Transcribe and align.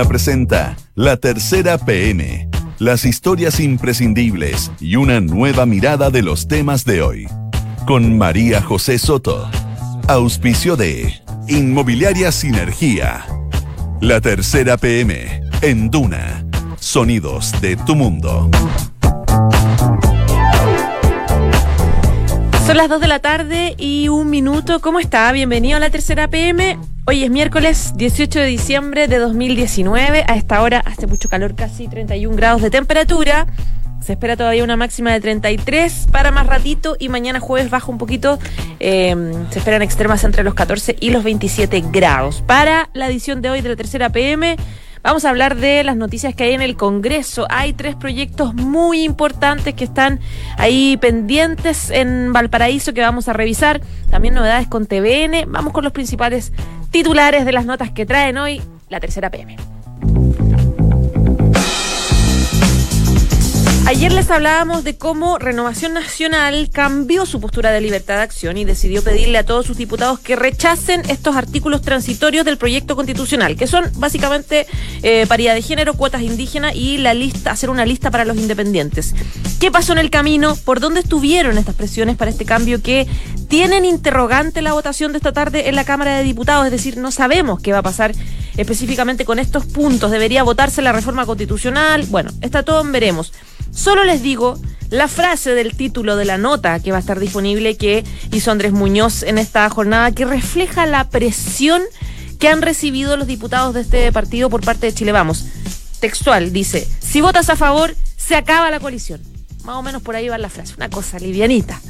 Presenta 0.00 0.74
La 0.94 1.18
Tercera 1.18 1.76
PM, 1.76 2.48
las 2.78 3.04
historias 3.04 3.60
imprescindibles 3.60 4.72
y 4.80 4.96
una 4.96 5.20
nueva 5.20 5.66
mirada 5.66 6.08
de 6.08 6.22
los 6.22 6.48
temas 6.48 6.86
de 6.86 7.02
hoy. 7.02 7.28
Con 7.86 8.16
María 8.16 8.62
José 8.62 8.98
Soto. 8.98 9.50
Auspicio 10.08 10.76
de 10.76 11.12
Inmobiliaria 11.46 12.32
Sinergia. 12.32 13.26
La 14.00 14.20
Tercera 14.22 14.78
PM 14.78 15.42
en 15.60 15.90
Duna. 15.90 16.46
Sonidos 16.80 17.52
de 17.60 17.76
tu 17.76 17.94
mundo. 17.94 18.50
Son 22.66 22.76
las 22.76 22.88
2 22.88 23.00
de 23.00 23.08
la 23.08 23.18
tarde 23.18 23.74
y 23.76 24.08
un 24.08 24.30
minuto. 24.30 24.80
¿Cómo 24.80 25.00
está? 25.00 25.30
Bienvenido 25.32 25.76
a 25.76 25.80
la 25.80 25.90
tercera 25.90 26.28
PM. 26.28 26.78
Hoy 27.04 27.24
es 27.24 27.30
miércoles 27.32 27.94
18 27.96 28.38
de 28.38 28.46
diciembre 28.46 29.08
de 29.08 29.18
2019. 29.18 30.24
A 30.28 30.36
esta 30.36 30.62
hora 30.62 30.78
hace 30.86 31.08
mucho 31.08 31.28
calor, 31.28 31.56
casi 31.56 31.88
31 31.88 32.36
grados 32.36 32.62
de 32.62 32.70
temperatura. 32.70 33.48
Se 34.00 34.12
espera 34.12 34.36
todavía 34.36 34.62
una 34.62 34.76
máxima 34.76 35.12
de 35.12 35.20
33 35.20 36.06
para 36.12 36.30
más 36.30 36.46
ratito 36.46 36.94
y 37.00 37.08
mañana 37.08 37.40
jueves 37.40 37.70
baja 37.70 37.90
un 37.90 37.98
poquito. 37.98 38.38
Eh, 38.78 39.16
se 39.50 39.58
esperan 39.58 39.82
extremas 39.82 40.22
entre 40.22 40.44
los 40.44 40.54
14 40.54 40.94
y 41.00 41.10
los 41.10 41.24
27 41.24 41.82
grados. 41.90 42.40
Para 42.46 42.88
la 42.92 43.08
edición 43.08 43.42
de 43.42 43.50
hoy 43.50 43.62
de 43.62 43.70
la 43.70 43.76
tercera 43.76 44.10
PM. 44.10 44.56
Vamos 45.02 45.24
a 45.24 45.30
hablar 45.30 45.56
de 45.56 45.82
las 45.82 45.96
noticias 45.96 46.32
que 46.34 46.44
hay 46.44 46.52
en 46.52 46.62
el 46.62 46.76
Congreso. 46.76 47.46
Hay 47.50 47.72
tres 47.72 47.96
proyectos 47.96 48.54
muy 48.54 49.02
importantes 49.02 49.74
que 49.74 49.82
están 49.82 50.20
ahí 50.56 50.96
pendientes 50.96 51.90
en 51.90 52.32
Valparaíso 52.32 52.94
que 52.94 53.00
vamos 53.00 53.26
a 53.26 53.32
revisar. 53.32 53.80
También 54.10 54.34
novedades 54.34 54.68
con 54.68 54.86
TVN. 54.86 55.46
Vamos 55.48 55.72
con 55.72 55.82
los 55.82 55.92
principales 55.92 56.52
titulares 56.92 57.44
de 57.44 57.52
las 57.52 57.66
notas 57.66 57.90
que 57.90 58.06
traen 58.06 58.38
hoy 58.38 58.62
la 58.88 59.00
tercera 59.00 59.28
PM. 59.28 59.71
Ayer 63.84 64.12
les 64.12 64.30
hablábamos 64.30 64.84
de 64.84 64.96
cómo 64.96 65.38
Renovación 65.38 65.92
Nacional 65.92 66.70
cambió 66.72 67.26
su 67.26 67.40
postura 67.40 67.72
de 67.72 67.80
libertad 67.80 68.16
de 68.16 68.22
acción 68.22 68.56
y 68.56 68.64
decidió 68.64 69.02
pedirle 69.02 69.38
a 69.38 69.44
todos 69.44 69.66
sus 69.66 69.76
diputados 69.76 70.20
que 70.20 70.36
rechacen 70.36 71.02
estos 71.10 71.34
artículos 71.34 71.82
transitorios 71.82 72.44
del 72.46 72.58
proyecto 72.58 72.94
constitucional, 72.94 73.56
que 73.56 73.66
son 73.66 73.90
básicamente 73.96 74.66
eh, 75.02 75.26
paridad 75.26 75.54
de 75.54 75.62
género, 75.62 75.94
cuotas 75.94 76.22
indígenas 76.22 76.76
y 76.76 76.98
la 76.98 77.12
lista, 77.12 77.50
hacer 77.50 77.70
una 77.70 77.84
lista 77.84 78.12
para 78.12 78.24
los 78.24 78.36
independientes. 78.36 79.14
¿Qué 79.58 79.72
pasó 79.72 79.92
en 79.92 79.98
el 79.98 80.10
camino? 80.10 80.54
¿Por 80.54 80.78
dónde 80.78 81.00
estuvieron 81.00 81.58
estas 81.58 81.74
presiones 81.74 82.16
para 82.16 82.30
este 82.30 82.44
cambio 82.44 82.80
que 82.82 83.08
tienen 83.48 83.84
interrogante 83.84 84.62
la 84.62 84.74
votación 84.74 85.12
de 85.12 85.18
esta 85.18 85.32
tarde 85.32 85.68
en 85.68 85.74
la 85.74 85.84
Cámara 85.84 86.16
de 86.16 86.24
Diputados? 86.24 86.66
Es 86.66 86.72
decir, 86.72 86.98
no 86.98 87.10
sabemos 87.10 87.60
qué 87.60 87.72
va 87.72 87.78
a 87.78 87.82
pasar 87.82 88.14
específicamente 88.56 89.24
con 89.24 89.38
estos 89.38 89.66
puntos. 89.66 90.10
¿Debería 90.10 90.44
votarse 90.44 90.82
la 90.82 90.92
reforma 90.92 91.26
constitucional? 91.26 92.06
Bueno, 92.08 92.30
está 92.40 92.62
todo 92.62 92.82
veremos. 92.84 93.32
Solo 93.74 94.04
les 94.04 94.22
digo 94.22 94.58
la 94.90 95.08
frase 95.08 95.54
del 95.54 95.74
título 95.74 96.16
de 96.16 96.26
la 96.26 96.36
nota 96.36 96.78
que 96.80 96.90
va 96.90 96.98
a 96.98 97.00
estar 97.00 97.18
disponible 97.18 97.76
que 97.76 98.04
hizo 98.30 98.50
Andrés 98.50 98.72
Muñoz 98.72 99.22
en 99.22 99.38
esta 99.38 99.68
jornada 99.70 100.12
que 100.12 100.26
refleja 100.26 100.86
la 100.86 101.08
presión 101.08 101.82
que 102.38 102.48
han 102.48 102.60
recibido 102.60 103.16
los 103.16 103.26
diputados 103.26 103.74
de 103.74 103.80
este 103.80 104.12
partido 104.12 104.50
por 104.50 104.64
parte 104.64 104.86
de 104.86 104.94
Chile 104.94 105.12
Vamos. 105.12 105.46
Textual, 106.00 106.52
dice, 106.52 106.86
si 107.00 107.20
votas 107.20 107.48
a 107.48 107.56
favor, 107.56 107.94
se 108.16 108.36
acaba 108.36 108.70
la 108.70 108.80
coalición. 108.80 109.22
Más 109.64 109.76
o 109.76 109.82
menos 109.82 110.02
por 110.02 110.16
ahí 110.16 110.28
va 110.28 110.36
la 110.38 110.50
frase, 110.50 110.74
una 110.76 110.90
cosa 110.90 111.18
livianita. 111.18 111.80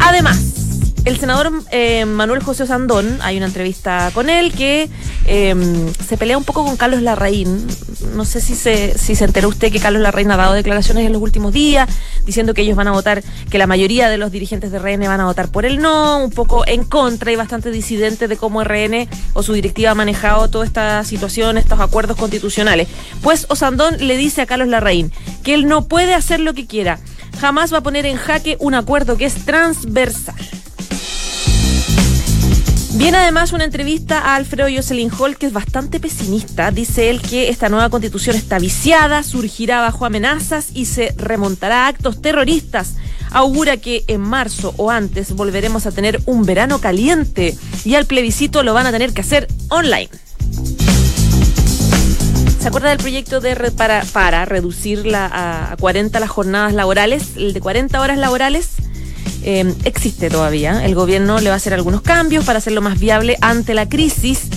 Además, 0.00 0.49
el 1.10 1.18
senador 1.18 1.50
eh, 1.72 2.04
Manuel 2.04 2.40
José 2.40 2.66
Sandón, 2.66 3.18
hay 3.20 3.36
una 3.36 3.46
entrevista 3.46 4.12
con 4.14 4.30
él 4.30 4.52
que 4.52 4.88
eh, 5.26 5.54
se 6.06 6.16
pelea 6.16 6.38
un 6.38 6.44
poco 6.44 6.64
con 6.64 6.76
Carlos 6.76 7.02
Larraín. 7.02 7.66
No 8.14 8.24
sé 8.24 8.40
si 8.40 8.54
se, 8.54 8.96
si 8.96 9.16
se 9.16 9.24
enteró 9.24 9.48
usted 9.48 9.72
que 9.72 9.80
Carlos 9.80 10.02
Larraín 10.02 10.30
ha 10.30 10.36
dado 10.36 10.54
declaraciones 10.54 11.04
en 11.04 11.12
los 11.12 11.20
últimos 11.20 11.52
días 11.52 11.88
diciendo 12.24 12.54
que 12.54 12.62
ellos 12.62 12.76
van 12.76 12.86
a 12.86 12.92
votar, 12.92 13.24
que 13.50 13.58
la 13.58 13.66
mayoría 13.66 14.08
de 14.08 14.18
los 14.18 14.30
dirigentes 14.30 14.70
de 14.70 14.78
RN 14.78 15.00
van 15.00 15.20
a 15.20 15.24
votar 15.24 15.50
por 15.50 15.64
el 15.64 15.80
no, 15.80 16.22
un 16.22 16.30
poco 16.30 16.64
en 16.66 16.84
contra 16.84 17.32
y 17.32 17.36
bastante 17.36 17.72
disidente 17.72 18.28
de 18.28 18.36
cómo 18.36 18.62
RN 18.62 19.08
o 19.32 19.42
su 19.42 19.52
directiva 19.52 19.90
ha 19.90 19.94
manejado 19.96 20.48
toda 20.48 20.64
esta 20.64 21.02
situación, 21.02 21.58
estos 21.58 21.80
acuerdos 21.80 22.16
constitucionales. 22.16 22.86
Pues 23.20 23.46
Osandón 23.48 23.96
le 23.98 24.16
dice 24.16 24.42
a 24.42 24.46
Carlos 24.46 24.68
Larraín 24.68 25.12
que 25.42 25.54
él 25.54 25.66
no 25.66 25.88
puede 25.88 26.14
hacer 26.14 26.38
lo 26.38 26.54
que 26.54 26.68
quiera. 26.68 27.00
Jamás 27.40 27.72
va 27.72 27.78
a 27.78 27.82
poner 27.82 28.06
en 28.06 28.16
jaque 28.16 28.56
un 28.60 28.74
acuerdo 28.74 29.16
que 29.16 29.24
es 29.24 29.44
transversal. 29.44 30.36
Viene 32.94 33.18
además 33.18 33.52
una 33.52 33.64
entrevista 33.64 34.18
a 34.18 34.34
Alfredo 34.34 34.68
Jocelyn 34.68 35.12
Hall 35.16 35.36
que 35.36 35.46
es 35.46 35.52
bastante 35.52 36.00
pesimista. 36.00 36.72
Dice 36.72 37.08
él 37.08 37.22
que 37.22 37.48
esta 37.48 37.68
nueva 37.68 37.88
constitución 37.88 38.34
está 38.34 38.58
viciada, 38.58 39.22
surgirá 39.22 39.80
bajo 39.80 40.06
amenazas 40.06 40.70
y 40.74 40.86
se 40.86 41.14
remontará 41.16 41.84
a 41.84 41.88
actos 41.88 42.20
terroristas. 42.20 42.96
Augura 43.30 43.76
que 43.76 44.04
en 44.08 44.20
marzo 44.20 44.74
o 44.76 44.90
antes 44.90 45.32
volveremos 45.34 45.86
a 45.86 45.92
tener 45.92 46.20
un 46.26 46.44
verano 46.44 46.80
caliente 46.80 47.56
y 47.84 47.94
al 47.94 48.06
plebiscito 48.06 48.64
lo 48.64 48.74
van 48.74 48.86
a 48.86 48.92
tener 48.92 49.12
que 49.12 49.20
hacer 49.20 49.46
online. 49.68 50.08
¿Se 52.60 52.68
acuerda 52.68 52.90
del 52.90 52.98
proyecto 52.98 53.40
de 53.40 53.54
para, 53.70 54.04
para 54.12 54.44
reducir 54.44 55.06
la, 55.06 55.70
a 55.72 55.76
40 55.76 56.18
las 56.18 56.28
jornadas 56.28 56.74
laborales, 56.74 57.36
el 57.36 57.52
de 57.52 57.60
40 57.60 58.00
horas 58.00 58.18
laborales? 58.18 58.79
Eh, 59.42 59.74
existe 59.84 60.30
todavía. 60.30 60.84
El 60.84 60.94
gobierno 60.94 61.40
le 61.40 61.48
va 61.48 61.54
a 61.54 61.56
hacer 61.56 61.74
algunos 61.74 62.02
cambios 62.02 62.44
para 62.44 62.58
hacerlo 62.58 62.80
más 62.80 62.98
viable 62.98 63.36
ante 63.40 63.74
la 63.74 63.88
crisis. 63.88 64.48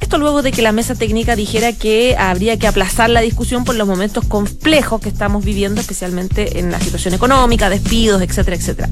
Esto 0.00 0.18
luego 0.18 0.42
de 0.42 0.52
que 0.52 0.60
la 0.60 0.72
mesa 0.72 0.94
técnica 0.94 1.34
dijera 1.34 1.72
que 1.72 2.16
habría 2.18 2.58
que 2.58 2.66
aplazar 2.66 3.08
la 3.10 3.20
discusión 3.20 3.64
por 3.64 3.74
los 3.74 3.86
momentos 3.86 4.24
complejos 4.26 5.00
que 5.00 5.08
estamos 5.08 5.44
viviendo, 5.44 5.80
especialmente 5.80 6.58
en 6.58 6.70
la 6.70 6.80
situación 6.80 7.14
económica, 7.14 7.70
despidos, 7.70 8.20
etcétera, 8.20 8.56
etcétera. 8.56 8.88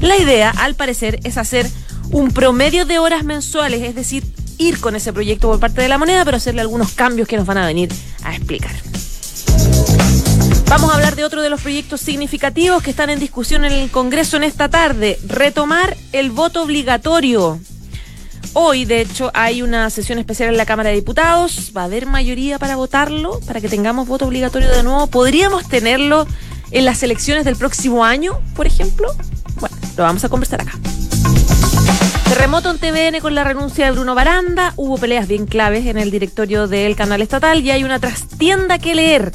La 0.00 0.16
idea, 0.16 0.50
al 0.50 0.74
parecer, 0.74 1.20
es 1.24 1.36
hacer 1.36 1.68
un 2.10 2.30
promedio 2.30 2.84
de 2.84 2.98
horas 2.98 3.24
mensuales, 3.24 3.82
es 3.82 3.94
decir, 3.94 4.24
ir 4.58 4.78
con 4.80 4.94
ese 4.94 5.12
proyecto 5.12 5.48
por 5.48 5.58
parte 5.58 5.80
de 5.80 5.88
la 5.88 5.98
moneda, 5.98 6.24
pero 6.24 6.36
hacerle 6.36 6.60
algunos 6.60 6.92
cambios 6.92 7.26
que 7.26 7.36
nos 7.36 7.46
van 7.46 7.58
a 7.58 7.66
venir 7.66 7.92
a 8.22 8.34
explicar. 8.34 8.72
Vamos 10.72 10.90
a 10.90 10.94
hablar 10.94 11.16
de 11.16 11.24
otro 11.26 11.42
de 11.42 11.50
los 11.50 11.60
proyectos 11.60 12.00
significativos 12.00 12.82
que 12.82 12.92
están 12.92 13.10
en 13.10 13.18
discusión 13.20 13.66
en 13.66 13.72
el 13.72 13.90
Congreso 13.90 14.38
en 14.38 14.42
esta 14.42 14.70
tarde, 14.70 15.18
retomar 15.26 15.98
el 16.12 16.30
voto 16.30 16.62
obligatorio. 16.62 17.60
Hoy, 18.54 18.86
de 18.86 19.02
hecho, 19.02 19.30
hay 19.34 19.60
una 19.60 19.90
sesión 19.90 20.18
especial 20.18 20.48
en 20.48 20.56
la 20.56 20.64
Cámara 20.64 20.88
de 20.88 20.94
Diputados. 20.94 21.72
Va 21.76 21.82
a 21.82 21.84
haber 21.84 22.06
mayoría 22.06 22.58
para 22.58 22.76
votarlo, 22.76 23.38
para 23.40 23.60
que 23.60 23.68
tengamos 23.68 24.08
voto 24.08 24.24
obligatorio 24.24 24.70
de 24.70 24.82
nuevo. 24.82 25.08
¿Podríamos 25.08 25.68
tenerlo 25.68 26.26
en 26.70 26.86
las 26.86 27.02
elecciones 27.02 27.44
del 27.44 27.56
próximo 27.56 28.06
año, 28.06 28.40
por 28.56 28.66
ejemplo? 28.66 29.08
Bueno, 29.60 29.76
lo 29.98 30.04
vamos 30.04 30.24
a 30.24 30.30
conversar 30.30 30.62
acá. 30.62 30.72
Terremoto 32.24 32.70
en 32.70 32.78
TVN 32.78 33.20
con 33.20 33.34
la 33.34 33.44
renuncia 33.44 33.84
de 33.84 33.90
Bruno 33.90 34.14
Baranda. 34.14 34.72
Hubo 34.76 34.96
peleas 34.96 35.28
bien 35.28 35.44
claves 35.44 35.84
en 35.84 35.98
el 35.98 36.10
directorio 36.10 36.66
del 36.66 36.96
canal 36.96 37.20
estatal 37.20 37.60
y 37.60 37.70
hay 37.70 37.84
una 37.84 37.98
trastienda 37.98 38.78
que 38.78 38.94
leer 38.94 39.32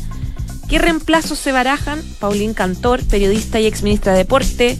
¿Qué 0.68 0.80
reemplazos 0.80 1.40
se 1.40 1.52
barajan? 1.52 2.02
Paulín 2.20 2.54
Cantor, 2.54 3.04
periodista 3.04 3.60
y 3.60 3.68
exministra 3.68 4.12
de 4.12 4.20
Deporte. 4.20 4.78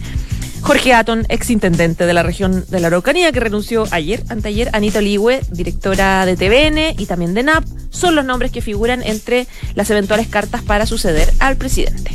Jorge 0.60 0.92
Aton, 0.92 1.24
exintendente 1.28 2.04
de 2.04 2.12
la 2.12 2.22
región 2.22 2.64
de 2.68 2.80
la 2.80 2.88
Araucanía, 2.88 3.32
que 3.32 3.40
renunció 3.40 3.84
ayer, 3.90 4.22
anteayer. 4.28 4.68
Anita 4.72 4.98
Oligüe, 4.98 5.40
directora 5.50 6.26
de 6.26 6.36
TVN 6.36 7.00
y 7.00 7.06
también 7.06 7.32
de 7.32 7.42
NAP, 7.42 7.64
son 7.90 8.14
los 8.16 8.24
nombres 8.24 8.52
que 8.52 8.60
figuran 8.60 9.02
entre 9.02 9.46
las 9.74 9.88
eventuales 9.90 10.28
cartas 10.28 10.62
para 10.62 10.84
suceder 10.84 11.32
al 11.38 11.56
presidente. 11.56 12.10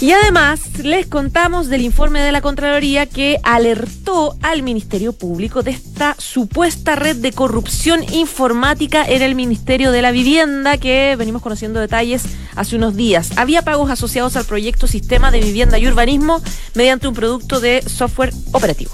Y 0.00 0.12
además 0.12 0.60
les 0.84 1.08
contamos 1.08 1.66
del 1.66 1.80
informe 1.80 2.20
de 2.20 2.30
la 2.30 2.40
Contraloría 2.40 3.06
que 3.06 3.38
alertó 3.42 4.36
al 4.42 4.62
Ministerio 4.62 5.12
Público 5.12 5.64
de 5.64 5.72
esta 5.72 6.14
supuesta 6.18 6.94
red 6.94 7.16
de 7.16 7.32
corrupción 7.32 8.04
informática 8.12 9.04
en 9.04 9.22
el 9.22 9.34
Ministerio 9.34 9.90
de 9.90 10.00
la 10.00 10.12
Vivienda 10.12 10.78
que 10.78 11.16
venimos 11.16 11.42
conociendo 11.42 11.80
detalles 11.80 12.22
hace 12.54 12.76
unos 12.76 12.94
días. 12.94 13.30
Había 13.36 13.62
pagos 13.62 13.90
asociados 13.90 14.36
al 14.36 14.44
proyecto 14.44 14.86
Sistema 14.86 15.32
de 15.32 15.40
Vivienda 15.40 15.80
y 15.80 15.88
Urbanismo 15.88 16.40
mediante 16.74 17.08
un 17.08 17.14
producto 17.14 17.58
de 17.58 17.82
software 17.82 18.32
operativo. 18.52 18.92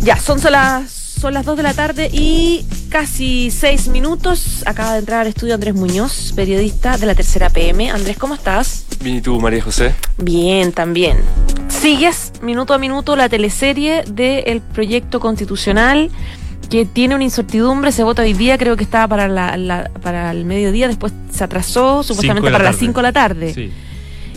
Ya, 0.00 0.18
son 0.18 0.40
las 0.50 0.90
son 0.90 1.32
las 1.32 1.46
2 1.46 1.56
de 1.56 1.62
la 1.62 1.72
tarde 1.72 2.10
y 2.12 2.66
casi 2.94 3.50
6 3.50 3.88
minutos. 3.88 4.62
Acaba 4.66 4.92
de 4.92 5.00
entrar 5.00 5.22
al 5.22 5.26
estudio 5.26 5.54
Andrés 5.54 5.74
Muñoz, 5.74 6.32
periodista 6.36 6.96
de 6.96 7.06
la 7.06 7.16
tercera 7.16 7.50
PM. 7.50 7.90
Andrés, 7.90 8.16
¿cómo 8.16 8.34
estás? 8.34 8.86
Bien, 9.02 9.16
¿y 9.16 9.20
tú, 9.20 9.40
María 9.40 9.60
José? 9.60 9.96
Bien, 10.16 10.70
también. 10.70 11.16
Sigues 11.66 12.30
minuto 12.40 12.72
a 12.72 12.78
minuto 12.78 13.16
la 13.16 13.28
teleserie 13.28 14.04
del 14.04 14.60
proyecto 14.60 15.18
constitucional 15.18 16.08
que 16.70 16.86
tiene 16.86 17.16
una 17.16 17.24
incertidumbre, 17.24 17.90
se 17.90 18.04
vota 18.04 18.22
hoy 18.22 18.32
día, 18.32 18.58
creo 18.58 18.76
que 18.76 18.84
estaba 18.84 19.08
para, 19.08 19.26
la, 19.26 19.90
para 20.00 20.30
el 20.30 20.44
mediodía, 20.44 20.86
después 20.86 21.12
se 21.32 21.42
atrasó 21.42 22.04
supuestamente 22.04 22.48
para 22.52 22.62
las 22.62 22.76
5 22.76 22.96
de 22.96 23.02
la 23.02 23.12
tarde. 23.12 23.54
Sí. 23.54 23.72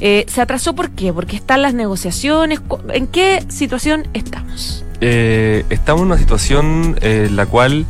Eh, 0.01 0.25
¿Se 0.27 0.41
atrasó 0.41 0.73
por 0.73 0.89
qué? 0.89 1.13
Porque 1.13 1.35
están 1.35 1.61
las 1.61 1.75
negociaciones. 1.75 2.59
¿En 2.89 3.05
qué 3.05 3.45
situación 3.49 4.07
estamos? 4.15 4.83
eh, 5.01 5.65
estamos 5.69 6.01
en 6.01 6.07
una 6.07 6.17
situación 6.17 6.97
en 7.01 7.35
la 7.35 7.45
cual 7.45 7.85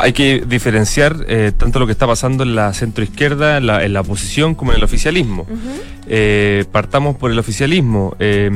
hay 0.00 0.12
que 0.12 0.44
diferenciar 0.46 1.16
eh, 1.28 1.52
tanto 1.56 1.78
lo 1.78 1.86
que 1.86 1.92
está 1.92 2.06
pasando 2.06 2.42
en 2.42 2.54
la 2.54 2.72
centroizquierda, 2.72 3.58
en 3.58 3.66
la, 3.66 3.84
en 3.84 3.92
la 3.92 4.00
oposición, 4.00 4.54
como 4.54 4.72
en 4.72 4.78
el 4.78 4.84
oficialismo. 4.84 5.46
Eh, 6.06 6.64
partamos 6.72 7.16
por 7.16 7.30
el 7.30 7.38
oficialismo. 7.38 8.16
Eh, 8.18 8.50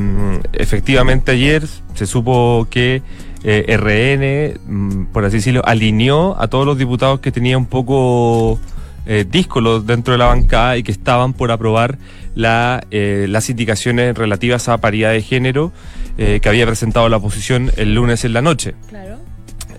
efectivamente, 0.53 1.33
ayer 1.33 1.67
se 1.95 2.07
supo 2.07 2.67
que 2.71 3.03
eh, 3.45 3.77
RN, 3.77 4.61
mm, 4.67 5.05
por 5.07 5.25
así 5.25 5.37
decirlo, 5.37 5.63
alineó 5.65 6.41
a 6.41 6.47
todos 6.49 6.65
los 6.65 6.79
diputados 6.79 7.21
que 7.21 7.33
tenían 7.33 7.59
un 7.59 7.67
poco 7.67 8.61
eh, 9.07 9.25
díscolos 9.29 9.85
dentro 9.85 10.13
de 10.13 10.19
la 10.19 10.27
bancada 10.27 10.77
y 10.77 10.85
que 10.85 10.93
estaban 10.93 11.33
por 11.33 11.51
aprobar 11.51 11.99
la, 12.37 12.85
eh, 12.93 13.27
las 13.29 13.51
indicaciones 13.51 14.17
relativas 14.17 14.69
a 14.69 14.79
paridad 14.79 15.13
de 15.13 15.23
género 15.23 15.73
que 16.15 16.47
había 16.49 16.67
presentado 16.67 17.09
la 17.09 17.17
oposición 17.17 17.73
el 17.77 17.95
lunes 17.95 18.25
en 18.25 18.35
la 18.35 18.43
noche. 18.43 18.75
Claro. 18.91 19.22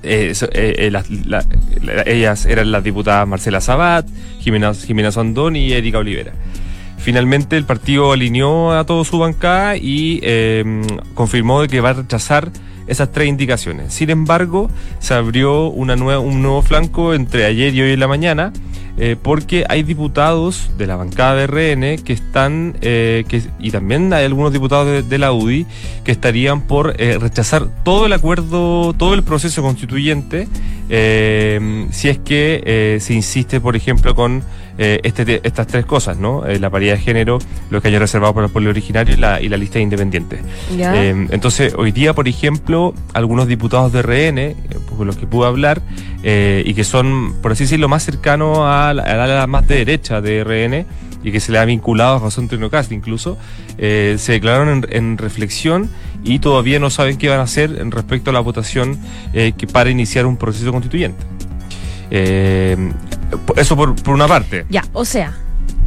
Eh, 0.04 0.34
eh, 0.52 0.76
eh, 0.78 0.92
las- 0.92 1.10
la- 1.10 1.46
la- 1.82 2.04
ellas 2.06 2.46
eran 2.46 2.72
las 2.72 2.84
diputadas 2.84 3.28
Marcela 3.28 3.62
Sabat, 3.62 4.06
Jimena, 4.40 4.74
Jimena 4.74 5.12
Sandón 5.12 5.56
y 5.56 5.72
Erika 5.72 6.00
Olivera. 6.00 6.34
Finalmente 6.98 7.58
el 7.58 7.66
partido 7.66 8.12
alineó 8.14 8.72
a 8.74 8.86
toda 8.86 9.04
su 9.04 9.20
bancada 9.20 9.76
y 9.76 10.20
eh, 10.24 10.64
confirmó 11.14 11.66
que 11.68 11.82
va 11.82 11.90
a 11.92 11.94
rechazar 11.94 12.50
esas 12.88 13.12
tres 13.12 13.28
indicaciones. 13.30 13.94
Sin 13.94 14.10
embargo, 14.10 14.70
se 15.00 15.14
abrió 15.14 15.68
una 15.68 15.96
nueva, 15.96 16.20
un 16.20 16.42
nuevo 16.42 16.62
flanco 16.62 17.14
entre 17.14 17.46
ayer 17.46 17.74
y 17.74 17.82
hoy 17.82 17.92
en 17.92 18.00
la 18.00 18.08
mañana, 18.08 18.52
eh, 18.98 19.16
porque 19.22 19.66
hay 19.70 19.84
diputados 19.84 20.70
de 20.78 20.86
la 20.88 20.96
bancada 20.96 21.36
de 21.36 21.48
RN 21.48 22.04
que 22.04 22.14
están, 22.14 22.76
eh, 22.82 23.24
que, 23.28 23.42
y 23.60 23.72
también 23.72 24.14
hay 24.14 24.26
algunos 24.26 24.54
diputados 24.54 24.88
de, 24.88 25.02
de 25.04 25.18
la 25.18 25.32
UDI, 25.32 25.66
que 26.04 26.12
estarían 26.12 26.62
por 26.62 26.96
eh, 27.00 27.18
rechazar 27.20 27.68
todo 27.84 28.06
el 28.06 28.14
acuerdo, 28.14 28.94
todo 28.94 29.14
el 29.16 29.24
proceso 29.24 29.62
constituyente, 29.62 30.48
si 31.92 32.10
es 32.10 32.18
que 32.20 32.98
se 33.02 33.14
insiste, 33.14 33.60
por 33.60 33.76
ejemplo, 33.76 34.14
con 34.16 34.44
eh, 34.78 35.00
este, 35.04 35.24
te- 35.26 35.42
estas 35.44 35.68
tres 35.68 35.86
cosas, 35.86 36.18
¿no? 36.18 36.44
La 36.60 36.70
paridad 36.70 36.96
de 36.96 37.00
género, 37.02 37.40
lo 37.70 37.82
que 37.82 37.88
haya 37.90 38.00
reservado 38.00 38.34
para 38.34 38.48
el 38.48 38.52
pueblo 38.52 38.70
originario 38.72 39.14
y 39.16 39.18
la, 39.18 39.40
y 39.42 39.48
la 39.50 39.58
lista 39.58 39.76
de 39.76 39.84
independientes. 39.84 40.40
Eh, 40.96 41.28
entonces, 41.32 41.74
hoy 41.78 41.92
día, 41.92 42.14
por 42.14 42.28
ejemplo, 42.28 42.94
algunos 43.14 43.48
diputados 43.48 43.92
de 43.94 44.02
RN, 44.02 44.56
con 44.96 45.08
los 45.08 45.18
que 45.18 45.28
pude 45.28 45.48
hablar, 45.48 45.82
eh, 46.24 46.64
y 46.66 46.74
que 46.74 46.84
son, 46.84 47.36
por 47.42 47.52
así 47.52 47.64
decirlo, 47.64 47.88
más 47.90 48.04
cercanos 48.04 48.60
a 48.60 48.94
la, 48.94 49.04
a 49.04 49.16
la 49.16 49.24
ala 49.24 49.48
más 49.48 49.68
de 49.68 49.76
derecha 49.78 50.22
de 50.22 50.44
RN, 50.44 50.86
y 51.24 51.32
que 51.32 51.40
se 51.40 51.52
le 51.52 51.60
ha 51.60 51.66
vinculado 51.66 52.16
a 52.16 52.20
José 52.20 52.42
Antonio 52.42 52.70
Cast 52.70 52.92
incluso, 52.92 53.38
eh, 53.78 54.16
se 54.20 54.34
declararon 54.34 54.70
en, 54.70 54.86
en 54.90 55.18
reflexión 55.18 55.90
y 56.24 56.40
todavía 56.40 56.80
no 56.80 56.90
saben 56.90 57.18
qué 57.18 57.30
van 57.30 57.40
a 57.40 57.44
hacer 57.44 57.78
en 57.80 57.92
respecto 57.92 58.30
a 58.30 58.34
la 58.34 58.40
votación 58.42 58.98
eh, 59.34 59.54
que 59.58 59.68
para 59.68 59.90
iniciar 59.90 60.26
un 60.26 60.38
proceso 60.38 60.72
constituyente. 60.72 61.24
Eso 62.12 63.76
por, 63.76 63.96
por 63.96 64.14
una 64.14 64.28
parte. 64.28 64.66
Ya, 64.70 64.86
o 64.94 65.04
sea, 65.04 65.34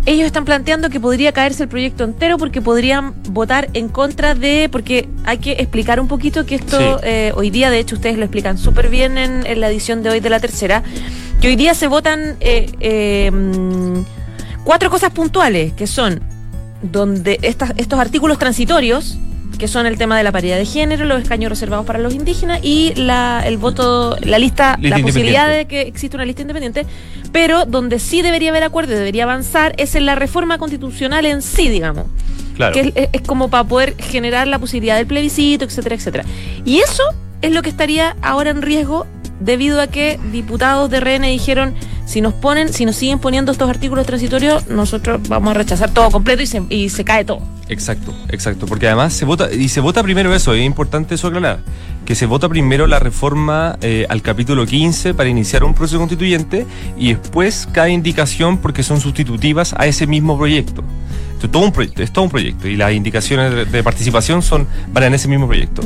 ellos 0.06 0.25
están 0.25 0.44
planteando 0.44 0.88
que 0.88 1.00
podría 1.00 1.32
caerse 1.32 1.64
el 1.64 1.69
proyecto 1.69 2.05
entero 2.05 2.38
porque 2.38 2.62
podrían 2.62 3.14
votar 3.31 3.69
en 3.75 3.88
contra 3.88 4.35
de, 4.35 4.69
porque 4.70 5.08
hay 5.25 5.38
que 5.38 5.53
explicar 5.53 5.99
un 6.00 6.06
poquito 6.08 6.47
que 6.47 6.55
esto 6.55 6.79
Sí. 6.79 6.85
eh, 7.03 7.32
hoy 7.35 7.50
día, 7.50 7.70
de 7.70 7.81
hecho 7.81 7.97
ustedes 7.97 8.17
lo 8.17 8.25
explican 8.25 8.56
súper 8.56 8.88
bien 8.88 9.19
en, 9.19 9.44
en 9.44 9.61
la 9.61 9.69
edición 9.69 10.03
de 10.03 10.11
hoy 10.11 10.20
de 10.20 10.31
la 10.31 10.38
tercera, 10.41 10.82
que 11.41 11.49
hoy 11.49 11.56
día 11.56 11.75
se 11.75 11.88
votan 11.88 12.37
eh, 12.41 12.70
eh, 12.81 13.31
mm, 13.32 14.03
cuatro 14.64 14.91
cosas 14.91 15.11
puntuales, 15.11 15.73
que 15.73 15.87
son 15.88 16.20
donde 16.82 17.38
estas, 17.43 17.73
estos 17.76 17.99
artículos 17.99 18.38
transitorios, 18.38 19.19
que 19.58 19.69
son 19.69 19.87
el 19.87 19.97
tema 19.99 20.17
de 20.19 20.25
la 20.25 20.32
paridad 20.32 20.56
de 20.58 20.67
género, 20.67 21.05
los 21.05 21.23
escaños 21.23 21.49
reservados 21.50 21.87
para 21.87 21.99
los 21.99 22.14
indígenas 22.14 22.61
y 22.62 22.93
la, 22.94 23.43
el 23.47 23.56
voto, 23.56 24.17
la 24.20 24.38
lista, 24.38 24.76
Lista 24.81 24.97
la 24.99 25.03
posibilidad 25.03 25.49
de 25.49 25.67
que 25.67 25.82
exista 25.82 26.17
una 26.17 26.25
lista 26.26 26.43
independiente, 26.43 26.87
pero 27.32 27.64
donde 27.64 27.99
sí 27.99 28.23
debería 28.23 28.50
haber 28.50 28.62
acuerdo 28.64 28.93
y 28.93 28.97
debería 28.97 29.25
avanzar 29.25 29.75
es 29.79 29.94
en 29.94 30.06
la 30.06 30.14
reforma 30.14 30.58
constitucional 30.58 31.25
en 31.26 31.43
sí, 31.43 31.69
digamos. 31.69 32.06
Claro. 32.56 32.73
Que 32.75 32.81
es, 32.81 32.87
es- 32.94 33.08
es 33.12 33.20
como 33.23 33.49
para 33.49 33.64
poder 33.64 33.94
generar 33.99 34.47
la 34.47 34.58
posibilidad 34.58 34.97
del 34.97 35.06
plebiscito, 35.06 35.64
etcétera, 35.64 35.94
etcétera. 35.97 36.25
Y 36.64 36.79
eso 36.79 37.02
es 37.43 37.52
lo 37.52 37.62
que 37.62 37.69
estaría 37.69 38.17
ahora 38.23 38.50
en 38.50 38.62
riesgo 38.62 39.06
debido 39.41 39.81
a 39.81 39.87
que 39.88 40.19
diputados 40.32 40.91
de 40.91 41.00
RN 41.00 41.23
dijeron, 41.29 41.75
si 42.06 42.20
nos 42.20 42.32
ponen, 42.32 42.73
si 42.73 42.87
nos 42.87 42.97
siguen 42.97 43.19
poniendo 43.19 43.53
estos 43.53 43.69
artículos 43.69 44.06
transitorios, 44.06 44.69
nosotros 44.69 45.20
vamos 45.29 45.50
a 45.50 45.55
rechazar 45.55 45.91
todo 45.91 46.11
completo 46.11 46.43
y 46.43 46.47
se, 46.47 46.62
y 46.70 46.88
se 46.88 47.05
cae 47.05 47.25
todo. 47.25 47.41
Exacto, 47.69 48.14
exacto, 48.29 48.67
porque 48.67 48.87
además 48.87 49.12
se 49.12 49.25
vota, 49.25 49.53
y 49.53 49.69
se 49.69 49.81
vota 49.81 50.03
primero 50.03 50.32
eso, 50.32 50.55
es 50.55 50.64
importante 50.64 51.17
eso 51.17 51.26
aclarar, 51.26 51.58
que 52.05 52.14
se 52.14 52.26
vota 52.26 52.49
primero 52.49 52.87
la 52.87 53.00
reforma 53.00 53.76
eh, 53.81 54.06
al 54.08 54.23
capítulo 54.23 54.64
15 54.64 55.14
para 55.14 55.29
iniciar 55.29 55.64
un 55.64 55.75
proceso 55.75 55.99
constituyente 55.99 56.64
y 56.97 57.12
después 57.12 57.69
cada 57.73 57.88
indicación 57.88 58.59
porque 58.59 58.85
son 58.85 59.00
sustitutivas 59.00 59.75
a 59.76 59.87
ese 59.87 60.06
mismo 60.06 60.38
proyecto. 60.38 60.85
Esto 61.32 61.47
es 61.47 61.52
todo 61.52 61.64
un 61.64 61.73
proyecto, 61.73 62.02
es 62.02 62.12
todo 62.12 62.25
un 62.25 62.31
proyecto 62.31 62.67
y 62.69 62.76
las 62.76 62.93
indicaciones 62.94 63.52
de, 63.52 63.64
de 63.67 63.82
participación 63.82 64.41
son 64.41 64.67
van 64.93 65.05
en 65.05 65.14
ese 65.14 65.29
mismo 65.29 65.47
proyecto. 65.47 65.82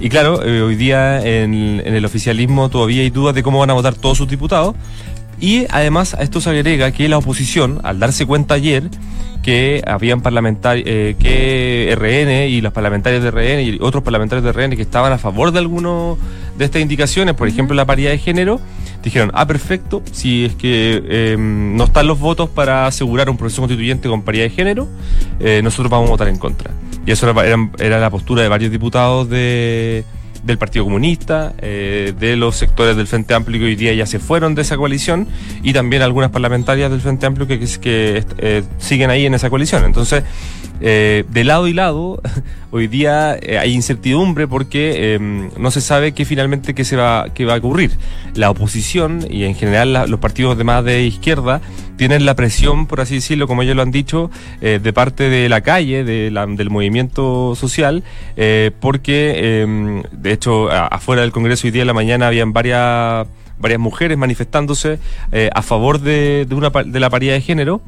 Y 0.00 0.08
claro, 0.08 0.42
eh, 0.42 0.62
hoy 0.62 0.76
día 0.76 1.20
en, 1.20 1.82
en 1.84 1.94
el 1.94 2.04
oficialismo 2.04 2.70
todavía 2.70 3.02
hay 3.02 3.10
dudas 3.10 3.34
de 3.34 3.42
cómo 3.42 3.58
van 3.58 3.68
a 3.70 3.74
votar 3.74 3.94
todos 3.94 4.16
sus 4.16 4.28
diputados. 4.28 4.74
Y 5.40 5.66
además 5.70 6.14
a 6.14 6.22
esto 6.22 6.40
se 6.40 6.50
agrega 6.50 6.90
que 6.92 7.08
la 7.08 7.18
oposición, 7.18 7.80
al 7.82 7.98
darse 7.98 8.24
cuenta 8.26 8.54
ayer 8.54 8.84
que 9.42 9.82
habían 9.86 10.22
parlamentarios, 10.22 10.84
que 11.18 11.94
RN 11.98 12.48
y 12.48 12.60
los 12.62 12.72
parlamentarios 12.72 13.22
de 13.22 13.30
RN 13.30 13.60
y 13.62 13.78
otros 13.80 14.02
parlamentarios 14.02 14.42
de 14.44 14.52
RN 14.52 14.74
que 14.76 14.82
estaban 14.82 15.12
a 15.12 15.18
favor 15.18 15.52
de 15.52 15.58
alguno 15.58 16.16
de 16.56 16.64
estas 16.64 16.80
indicaciones, 16.80 17.34
por 17.34 17.46
ejemplo 17.48 17.74
la 17.74 17.84
paridad 17.84 18.10
de 18.12 18.18
género, 18.18 18.58
dijeron, 19.02 19.30
ah, 19.34 19.46
perfecto, 19.46 20.02
si 20.12 20.46
es 20.46 20.54
que 20.54 21.02
eh, 21.06 21.36
no 21.38 21.84
están 21.84 22.06
los 22.06 22.18
votos 22.20 22.48
para 22.48 22.86
asegurar 22.86 23.28
un 23.28 23.36
proceso 23.36 23.60
constituyente 23.60 24.08
con 24.08 24.22
paridad 24.22 24.44
de 24.44 24.50
género, 24.50 24.88
eh, 25.40 25.60
nosotros 25.62 25.90
vamos 25.90 26.08
a 26.08 26.12
votar 26.12 26.28
en 26.28 26.38
contra. 26.38 26.70
Y 27.04 27.10
eso 27.10 27.28
era, 27.28 27.44
era- 27.46 27.70
era 27.78 27.98
la 28.00 28.08
postura 28.08 28.40
de 28.42 28.48
varios 28.48 28.70
diputados 28.72 29.28
de, 29.28 30.04
del 30.44 30.58
Partido 30.58 30.84
Comunista, 30.84 31.54
eh, 31.58 32.12
de 32.18 32.36
los 32.36 32.56
sectores 32.56 32.96
del 32.96 33.06
Frente 33.06 33.34
Amplio 33.34 33.58
que 33.60 33.66
hoy 33.66 33.76
día 33.76 33.94
ya 33.94 34.06
se 34.06 34.18
fueron 34.18 34.54
de 34.54 34.62
esa 34.62 34.76
coalición 34.76 35.26
y 35.62 35.72
también 35.72 36.02
algunas 36.02 36.30
parlamentarias 36.30 36.90
del 36.90 37.00
Frente 37.00 37.26
Amplio 37.26 37.46
que, 37.46 37.58
que, 37.58 38.24
eh, 38.38 38.62
siguen 38.78 39.10
ahí 39.10 39.26
en 39.26 39.34
esa 39.34 39.50
coalición. 39.50 39.84
Entonces, 39.84 40.24
eh, 40.80 41.24
de 41.30 41.44
lado 41.44 41.68
y 41.68 41.72
lado, 41.72 42.20
hoy 42.70 42.88
día 42.88 43.36
eh, 43.40 43.58
hay 43.58 43.72
incertidumbre 43.72 44.46
porque 44.48 45.14
eh, 45.14 45.48
no 45.58 45.70
se 45.70 45.80
sabe 45.80 46.12
qué 46.12 46.24
finalmente 46.24 46.74
qué 46.74 46.84
se 46.84 46.96
va, 46.96 47.26
qué 47.34 47.44
va 47.44 47.54
a 47.54 47.58
ocurrir. 47.58 47.92
La 48.34 48.50
oposición 48.50 49.20
y 49.30 49.44
en 49.44 49.54
general 49.54 50.10
los 50.10 50.20
partidos 50.20 50.58
de 50.58 50.64
más 50.64 50.84
de 50.84 51.02
izquierda 51.04 51.60
tienen 51.96 52.26
la 52.26 52.34
presión, 52.34 52.86
por 52.86 53.00
así 53.00 53.14
decirlo, 53.16 53.46
como 53.46 53.62
ellos 53.62 53.76
lo 53.76 53.82
han 53.82 53.92
dicho, 53.92 54.30
eh, 54.60 54.80
de 54.82 54.92
parte 54.92 55.28
de 55.28 55.48
la 55.48 55.60
calle, 55.60 56.02
de 56.04 56.30
la- 56.32 56.46
del 56.46 56.68
movimiento 56.70 57.54
social, 57.54 58.02
porque 58.80 59.32
eh, 59.36 60.02
de 60.12 60.32
hecho 60.32 60.70
afuera 60.70 61.22
del 61.22 61.32
Congreso 61.32 61.66
hoy 61.66 61.70
día 61.70 61.82
en 61.82 61.86
la 61.88 61.94
mañana 61.94 62.26
habían 62.26 62.52
varias 62.52 63.26
varias 63.56 63.78
mujeres 63.78 64.18
manifestándose 64.18 64.98
a 65.54 65.62
favor 65.62 66.00
de, 66.00 66.44
de 66.48 66.54
una 66.56 66.70
de 66.70 67.00
la 67.00 67.08
paridad 67.08 67.34
de 67.34 67.40
género 67.40 67.80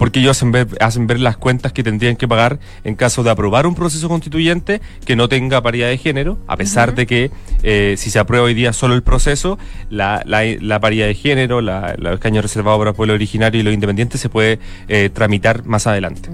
porque 0.00 0.18
ellos 0.20 0.34
hacen 0.38 0.50
ver, 0.50 0.66
hacen 0.80 1.06
ver 1.06 1.20
las 1.20 1.36
cuentas 1.36 1.74
que 1.74 1.82
tendrían 1.82 2.16
que 2.16 2.26
pagar 2.26 2.58
en 2.84 2.94
caso 2.94 3.22
de 3.22 3.28
aprobar 3.28 3.66
un 3.66 3.74
proceso 3.74 4.08
constituyente 4.08 4.80
que 5.04 5.14
no 5.14 5.28
tenga 5.28 5.60
paridad 5.60 5.88
de 5.88 5.98
género, 5.98 6.38
a 6.48 6.56
pesar 6.56 6.94
de 6.94 7.06
que 7.06 7.30
eh, 7.62 7.96
si 7.98 8.08
se 8.10 8.18
aprueba 8.18 8.46
hoy 8.46 8.54
día 8.54 8.72
solo 8.72 8.94
el 8.94 9.02
proceso, 9.02 9.58
la, 9.90 10.22
la, 10.24 10.40
la 10.58 10.80
paridad 10.80 11.06
de 11.06 11.14
género, 11.14 11.60
la, 11.60 11.94
la 11.98 12.14
escaño 12.14 12.40
reservado 12.40 12.78
para 12.78 12.90
el 12.90 12.96
pueblo 12.96 13.12
originario 13.12 13.60
y 13.60 13.62
los 13.62 13.74
independientes 13.74 14.22
se 14.22 14.30
puede 14.30 14.58
eh, 14.88 15.10
tramitar 15.12 15.66
más 15.66 15.86
adelante. 15.86 16.30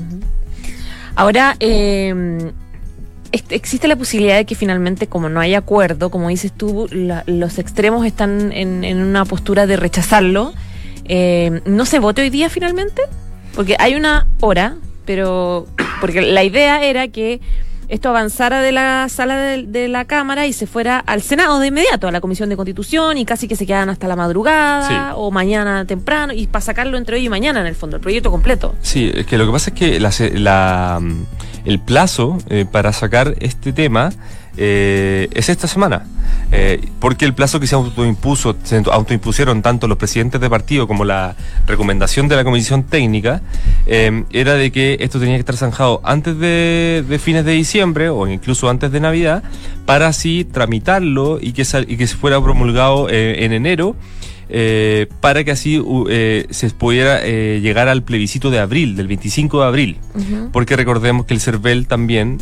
Ahora, 1.17 1.57
eh, 1.59 2.53
existe 3.51 3.89
la 3.89 3.97
posibilidad 3.97 4.37
de 4.37 4.45
que 4.45 4.55
finalmente, 4.55 5.09
como 5.09 5.29
no 5.29 5.41
hay 5.41 5.55
acuerdo, 5.55 6.11
como 6.11 6.29
dices 6.29 6.53
tú, 6.53 6.89
la- 6.93 7.25
los 7.27 7.59
extremos 7.59 8.07
están 8.07 8.53
en, 8.53 8.85
en 8.85 8.99
una 8.99 9.25
postura 9.25 9.67
de 9.67 9.77
rechazarlo. 9.77 10.55
Eh, 11.07 11.63
¿No 11.67 11.85
se 11.85 11.99
vote 11.99 12.23
hoy 12.23 12.31
día 12.31 12.49
finalmente? 12.49 13.03
Porque 13.57 13.75
hay 13.79 13.95
una 13.97 14.27
hora, 14.41 14.77
pero 15.05 15.67
porque 16.01 16.21
la 16.21 16.45
idea 16.45 16.85
era 16.85 17.09
que 17.09 17.41
esto 17.89 18.09
avanzara 18.09 18.61
de 18.63 18.73
la 18.73 19.09
sala 19.09 19.37
de, 19.39 19.63
de 19.63 19.87
la 19.89 20.05
Cámara 20.05 20.47
y 20.47 20.53
se 20.53 20.67
fuera 20.67 20.99
al 20.99 21.23
Senado 21.23 21.61
de 21.61 21.69
inmediato, 21.69 22.09
a 22.09 22.11
la 22.11 22.21
Comisión 22.21 22.49
de 22.49 22.57
Constitución, 22.57 23.17
y 23.17 23.25
casi 23.25 23.47
que 23.47 23.55
se 23.57 23.65
quedan 23.65 23.89
hasta 23.89 24.09
la 24.09 24.17
madrugada 24.17 24.89
Sí. 24.89 24.95
o 25.15 25.31
mañana 25.31 25.85
temprano, 25.87 26.33
y 26.33 26.49
para 26.49 26.63
sacarlo 26.63 26.99
entre 26.99 27.17
hoy 27.17 27.27
y 27.27 27.29
mañana, 27.29 27.61
en 27.61 27.67
el 27.67 27.77
fondo, 27.77 27.97
el 27.97 28.03
proyecto 28.03 28.31
completo. 28.33 28.75
Sí, 28.83 29.11
es 29.15 29.25
que 29.27 29.39
lo 29.39 29.47
que 29.47 29.53
pasa 29.53 29.71
es 29.71 29.77
que 29.77 30.01
la, 30.01 30.11
la, 30.35 30.99
mm, 31.01 31.25
el 31.65 31.79
plazo 31.79 32.39
para 32.73 32.93
sacar 32.93 33.37
este 33.39 33.73
tema 33.73 34.11
es 34.57 35.49
esta 35.49 35.67
semana. 35.67 36.07
porque 36.99 37.25
el 37.25 37.35
plazo 37.35 37.61
que 37.61 37.67
se 37.67 37.75
autoimpuso, 37.75 38.57
se 38.63 38.83
autoimpusieron 38.91 39.63
tanto 39.63 39.89
los 39.89 39.99
presidentes 39.99 40.41
de 40.41 40.49
partido 40.49 40.87
como 40.87 41.05
la 41.05 41.37
recomendación 41.67 42.29
de 42.29 42.37
la 42.37 42.45
comisión 42.45 42.85
técnica, 42.85 43.43
era 43.87 44.55
de 44.55 44.73
que 44.73 44.97
esto 45.01 45.19
tenía 45.19 45.35
que 45.35 45.41
estar 45.41 45.57
zanjado 45.57 46.01
antes 46.05 46.39
de, 46.39 47.19
fines 47.23 47.45
de 47.45 47.53
diciembre 47.53 48.09
o 48.09 48.27
incluso 48.29 48.69
antes 48.71 48.91
de 48.93 49.01
Navidad, 49.01 49.43
para 49.85 50.09
así 50.09 50.45
tramitarlo 50.45 51.39
y 51.41 51.53
que, 51.53 51.65
y 51.87 51.97
que 51.97 52.07
se 52.07 52.17
fuera 52.17 52.41
promulgado 52.41 53.09
en 53.11 53.53
enero 53.53 53.97
eh, 54.49 55.09
para 55.21 55.43
que 55.43 55.51
así 55.51 55.83
eh, 56.09 56.47
se 56.51 56.71
pudiera 56.71 57.19
eh, 57.25 57.59
llegar 57.61 57.89
al 57.89 58.05
plebiscito 58.05 58.51
de 58.51 58.61
abril, 58.61 58.95
del 58.95 59.09
25 59.09 59.61
de 59.61 59.67
abril. 59.67 59.97
Porque 60.53 60.77
recordemos 60.77 61.27
que 61.27 61.35
el 61.35 61.41
CERVEL 61.41 61.87
también 61.87 62.39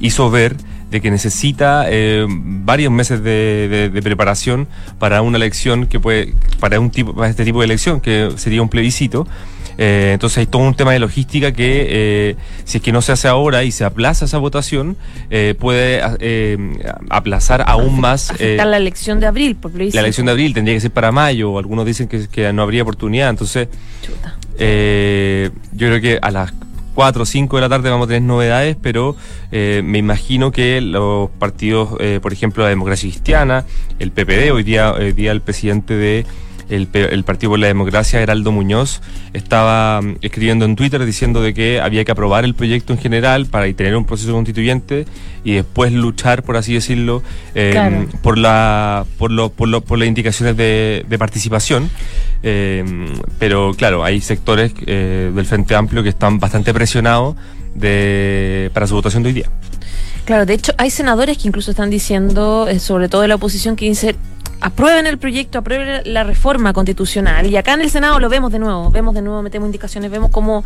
hizo 0.00 0.30
ver 0.30 0.56
de 0.94 1.00
que 1.00 1.10
necesita 1.10 1.86
varios 2.28 2.92
meses 2.92 3.20
de, 3.20 3.90
de, 3.92 4.02
preparación 4.02 4.68
para 5.00 5.22
una 5.22 5.38
elección 5.38 5.86
que 5.88 5.98
puede, 5.98 6.34
para 6.60 6.78
un 6.78 6.90
tipo, 6.90 7.12
para 7.12 7.28
este 7.28 7.44
tipo 7.44 7.58
de 7.58 7.64
elección, 7.64 8.00
que 8.00 8.30
sería 8.36 8.62
un 8.62 8.68
plebiscito. 8.68 9.26
Eh, 9.76 10.10
entonces 10.14 10.38
hay 10.38 10.46
todo 10.46 10.62
un 10.62 10.74
tema 10.74 10.92
de 10.92 11.00
logística 11.00 11.52
que 11.52 11.86
eh, 11.88 12.36
si 12.64 12.78
es 12.78 12.82
que 12.82 12.92
no 12.92 13.02
se 13.02 13.12
hace 13.12 13.26
ahora 13.28 13.64
y 13.64 13.72
se 13.72 13.84
aplaza 13.84 14.26
esa 14.26 14.38
votación, 14.38 14.96
eh, 15.30 15.54
puede 15.58 16.00
aplazar 17.10 17.64
aún 17.66 18.00
más... 18.00 18.30
Afectar 18.30 18.66
la 18.66 18.76
elección 18.76 19.20
de 19.20 19.26
abril, 19.26 19.56
por 19.56 19.72
La 19.74 20.00
elección 20.00 20.26
de 20.26 20.32
abril 20.32 20.54
tendría 20.54 20.76
que 20.76 20.80
ser 20.80 20.90
para 20.90 21.10
mayo, 21.10 21.58
algunos 21.58 21.86
dicen 21.86 22.06
que, 22.06 22.28
que 22.28 22.52
no 22.52 22.62
habría 22.62 22.82
oportunidad, 22.82 23.30
entonces 23.30 23.68
yo 24.56 25.88
creo 25.88 26.00
que 26.00 26.18
a 26.22 26.30
las 26.30 26.52
4 26.94 27.22
o 27.22 27.26
5 27.26 27.56
de 27.56 27.60
la 27.60 27.68
tarde 27.68 27.90
vamos 27.90 28.06
a 28.06 28.08
tener 28.08 28.22
novedades, 28.22 28.76
pero 28.80 29.16
me 29.50 29.98
imagino 29.98 30.50
que 30.50 30.80
los 30.80 31.30
partidos, 31.30 31.90
por 32.22 32.32
ejemplo, 32.32 32.62
la 32.62 32.70
democracia 32.70 33.08
cristiana, 33.08 33.64
el 33.98 34.10
PPD, 34.10 34.52
hoy 34.52 34.62
día, 34.62 34.92
hoy 34.92 35.12
día 35.12 35.32
el 35.32 35.40
presidente 35.40 35.94
de 35.94 36.26
el, 36.68 37.24
Partido 37.24 37.50
por 37.50 37.58
la 37.58 37.66
Democracia, 37.66 38.20
Heraldo 38.20 38.52
Muñoz, 38.52 39.00
estaba 39.32 40.00
mm, 40.00 40.16
escribiendo 40.22 40.64
en 40.64 40.76
Twitter 40.76 41.04
diciendo 41.04 41.42
de 41.42 41.54
que 41.54 41.80
había 41.80 42.04
que 42.04 42.12
aprobar 42.12 42.44
el 42.44 42.54
proyecto 42.54 42.92
en 42.92 42.98
general 42.98 43.46
para 43.46 43.72
tener 43.72 43.96
un 43.96 44.04
proceso 44.04 44.32
constituyente 44.32 45.06
y 45.44 45.54
después 45.54 45.92
luchar, 45.92 46.42
por 46.42 46.56
así 46.56 46.74
decirlo, 46.74 47.22
em, 47.54 48.06
por, 48.22 48.38
la, 48.38 49.04
por, 49.18 49.30
lo, 49.30 49.50
por, 49.50 49.68
lo, 49.68 49.82
por 49.82 49.98
las 49.98 50.08
indicaciones 50.08 50.56
de, 50.56 51.16
participación. 51.18 51.90
Em, 52.42 53.06
pero 53.38 53.72
claro, 53.74 54.04
hay 54.04 54.20
sectores 54.20 54.72
eh, 54.86 55.30
del 55.34 55.46
Frente 55.46 55.74
Amplio 55.74 56.02
que 56.02 56.08
están 56.08 56.38
bastante 56.38 56.74
presionados 56.74 57.36
de, 57.74 58.70
para 58.72 58.86
su 58.86 58.94
votación 58.94 59.22
de 59.22 59.28
hoy 59.28 59.32
día. 59.34 59.50
Claro, 60.24 60.46
de 60.46 60.54
hecho 60.54 60.72
hay 60.78 60.90
senadores 60.90 61.36
que 61.36 61.48
incluso 61.48 61.70
están 61.70 61.90
diciendo, 61.90 62.66
eh, 62.68 62.78
sobre 62.78 63.08
todo 63.08 63.22
de 63.22 63.28
la 63.28 63.34
oposición, 63.34 63.76
que 63.76 63.84
dice 63.84 64.16
aprueben 64.60 65.06
el 65.06 65.18
proyecto, 65.18 65.58
aprueben 65.58 66.02
la 66.12 66.24
reforma 66.24 66.72
constitucional. 66.72 67.46
Y 67.46 67.56
acá 67.56 67.74
en 67.74 67.82
el 67.82 67.90
Senado 67.90 68.18
lo 68.20 68.28
vemos 68.28 68.52
de 68.52 68.58
nuevo, 68.58 68.90
vemos 68.90 69.14
de 69.14 69.22
nuevo, 69.22 69.42
metemos 69.42 69.66
indicaciones, 69.66 70.10
vemos 70.10 70.30
cómo 70.30 70.64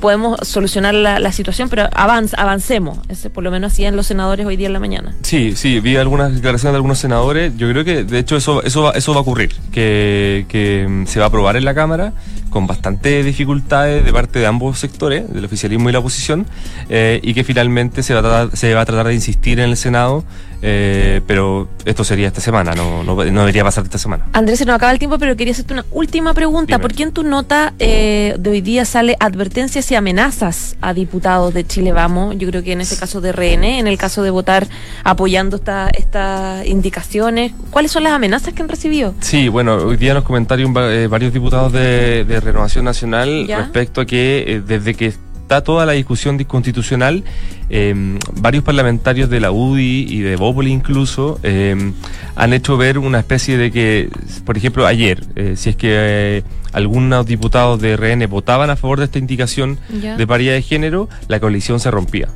podemos 0.00 0.38
solucionar 0.46 0.94
la, 0.94 1.32
situación, 1.32 1.68
pero 1.68 1.88
avancemos. 1.92 2.98
Ese, 3.08 3.30
por 3.30 3.44
lo 3.44 3.50
menos 3.50 3.72
hacían 3.72 3.96
los 3.96 4.06
senadores 4.06 4.46
hoy 4.46 4.56
día 4.56 4.68
en 4.68 4.72
la 4.72 4.80
mañana. 4.80 5.14
Sí, 5.22 5.54
sí, 5.56 5.80
vi 5.80 5.96
algunas 5.96 6.34
declaraciones 6.34 6.72
de 6.72 6.76
algunos 6.76 6.98
senadores. 6.98 7.56
Yo 7.56 7.68
creo 7.68 7.84
que, 7.84 8.04
de 8.04 8.18
hecho, 8.18 8.36
eso, 8.36 8.62
eso, 8.62 8.82
va, 8.82 8.92
eso 8.92 9.12
va 9.12 9.18
a 9.18 9.22
ocurrir, 9.22 9.54
que, 9.72 10.46
que 10.48 10.86
mm, 10.88 11.06
se 11.06 11.18
va 11.18 11.26
a 11.26 11.28
aprobar 11.28 11.56
en 11.56 11.64
la 11.64 11.74
Cámara 11.74 12.12
con 12.48 12.66
bastantes 12.66 13.24
dificultades 13.24 14.04
de 14.04 14.12
parte 14.12 14.38
de 14.38 14.46
ambos 14.46 14.78
sectores, 14.78 15.32
del 15.32 15.44
oficialismo 15.44 15.88
y 15.88 15.92
la 15.92 15.98
oposición, 15.98 16.46
eh, 16.88 17.20
y 17.22 17.34
que 17.34 17.44
finalmente 17.44 18.02
se 18.02 18.14
va, 18.14 18.20
a 18.20 18.22
tratar, 18.22 18.56
se 18.56 18.74
va 18.74 18.82
a 18.82 18.86
tratar 18.86 19.06
de 19.06 19.14
insistir 19.14 19.60
en 19.60 19.70
el 19.70 19.76
Senado, 19.76 20.24
eh, 20.60 21.20
pero 21.26 21.68
esto 21.84 22.02
sería 22.02 22.26
esta 22.26 22.40
semana, 22.40 22.74
no, 22.74 23.04
no, 23.04 23.14
debería 23.16 23.62
pasar 23.62 23.84
esta 23.84 23.98
semana. 23.98 24.24
Andrés, 24.32 24.58
se 24.58 24.64
nos 24.64 24.74
acaba 24.74 24.90
el 24.90 24.98
tiempo, 24.98 25.18
pero 25.18 25.36
quería 25.36 25.52
hacerte 25.52 25.72
una 25.72 25.84
última 25.92 26.34
pregunta. 26.34 26.78
¿Por 26.80 26.92
qué 26.92 27.04
en 27.04 27.12
tu 27.12 27.22
nota 27.22 27.74
eh, 27.78 28.34
de 28.38 28.50
hoy 28.50 28.60
día 28.60 28.84
sale 28.84 29.16
advertencias 29.20 29.90
y 29.92 29.94
amenazas 29.94 30.76
a 30.80 30.94
diputados 30.94 31.54
de 31.54 31.64
Chile 31.64 31.92
Vamos? 31.92 32.36
Yo 32.38 32.48
creo 32.48 32.62
que 32.62 32.72
en 32.72 32.80
este 32.80 32.96
caso 32.96 33.20
de 33.20 33.32
RN, 33.32 33.64
en 33.64 33.86
el 33.86 33.96
caso 33.98 34.22
de 34.22 34.30
votar 34.30 34.66
apoyando 35.04 35.56
estas 35.56 35.92
esta 35.94 36.62
indicaciones, 36.66 37.52
¿cuáles 37.70 37.92
son 37.92 38.02
las 38.02 38.12
amenazas 38.12 38.52
que 38.52 38.62
han 38.62 38.68
recibido? 38.68 39.14
Sí, 39.20 39.48
bueno, 39.48 39.76
hoy 39.76 39.96
día 39.96 40.10
en 40.10 40.16
los 40.16 40.24
comentarios 40.24 40.72
varios 40.72 41.32
diputados 41.32 41.72
de 41.72 42.37
Renovación 42.40 42.84
Nacional 42.84 43.46
respecto 43.48 44.00
a 44.00 44.06
que 44.06 44.44
eh, 44.46 44.62
desde 44.66 44.94
que 44.94 45.06
está 45.48 45.62
toda 45.62 45.86
la 45.86 45.92
discusión 45.92 46.36
constitucional, 46.44 47.24
em, 47.70 48.18
varios 48.34 48.62
parlamentarios 48.62 49.30
de 49.30 49.40
la 49.40 49.50
UDI 49.50 50.06
y 50.06 50.20
de 50.20 50.36
Bópoli 50.36 50.70
incluso 50.70 51.40
em, 51.42 51.94
han 52.36 52.52
hecho 52.52 52.76
ver 52.76 52.98
una 52.98 53.18
especie 53.20 53.56
de 53.56 53.72
que, 53.72 54.10
por 54.44 54.58
ejemplo, 54.58 54.86
ayer, 54.86 55.24
eh, 55.36 55.54
si 55.56 55.70
es 55.70 55.76
que 55.76 55.88
eh, 55.90 56.42
algunos 56.72 57.24
diputados 57.24 57.80
de 57.80 57.96
RN 57.96 58.26
votaban 58.26 58.68
a 58.68 58.76
favor 58.76 58.98
de 58.98 59.06
esta 59.06 59.18
indicación 59.18 59.78
de 59.88 60.26
paridad 60.26 60.52
de 60.52 60.60
género, 60.60 61.08
la 61.28 61.40
coalición 61.40 61.80
se 61.80 61.90
rompía. 61.90 62.28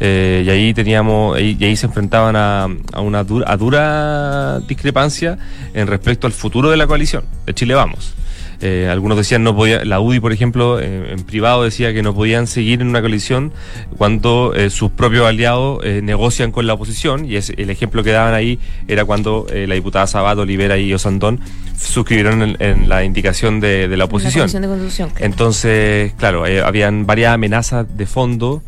y 0.00 0.50
ahí 0.50 0.74
teníamos, 0.74 1.40
y 1.40 1.64
ahí 1.64 1.76
se 1.76 1.86
enfrentaban 1.86 2.34
a, 2.34 2.66
a 2.92 3.00
una 3.00 3.22
dura, 3.22 3.52
a 3.52 3.56
dura 3.56 4.60
discrepancia 4.66 5.38
en 5.74 5.86
respecto 5.86 6.26
al 6.26 6.32
futuro 6.32 6.70
de 6.70 6.76
la 6.76 6.88
coalición, 6.88 7.22
de 7.46 7.54
Chile 7.54 7.74
Vamos. 7.74 8.14
Eh, 8.60 8.88
algunos 8.90 9.16
decían 9.16 9.44
no 9.44 9.54
podía, 9.54 9.84
la 9.84 10.00
UDI 10.00 10.18
por 10.18 10.32
ejemplo 10.32 10.80
eh, 10.80 11.12
en 11.12 11.22
privado 11.22 11.62
decía 11.62 11.92
que 11.92 12.02
no 12.02 12.12
podían 12.12 12.48
seguir 12.48 12.80
en 12.80 12.88
una 12.88 13.00
coalición 13.00 13.52
cuando 13.96 14.52
eh, 14.52 14.68
sus 14.68 14.90
propios 14.90 15.26
aliados 15.28 15.84
negocian 16.02 16.50
con 16.50 16.66
la 16.66 16.74
oposición 16.74 17.24
y 17.24 17.36
es, 17.36 17.50
el 17.50 17.70
ejemplo 17.70 18.02
que 18.02 18.10
daban 18.10 18.34
ahí 18.34 18.58
era 18.88 19.04
cuando 19.04 19.46
la 19.52 19.74
diputada 19.74 20.06
Sabato, 20.06 20.42
Olivera 20.42 20.76
y 20.76 20.92
Osandón 20.92 21.40
suscribieron 21.78 22.56
en, 22.58 22.88
la 22.88 23.04
indicación 23.04 23.60
de, 23.60 23.88
la 23.96 24.04
oposición. 24.04 24.48
Entonces, 25.18 26.12
claro, 26.14 26.44
habían 26.64 27.06
varias 27.06 27.34
amenazas 27.34 27.86
de 27.96 28.06
fondo, 28.06 28.62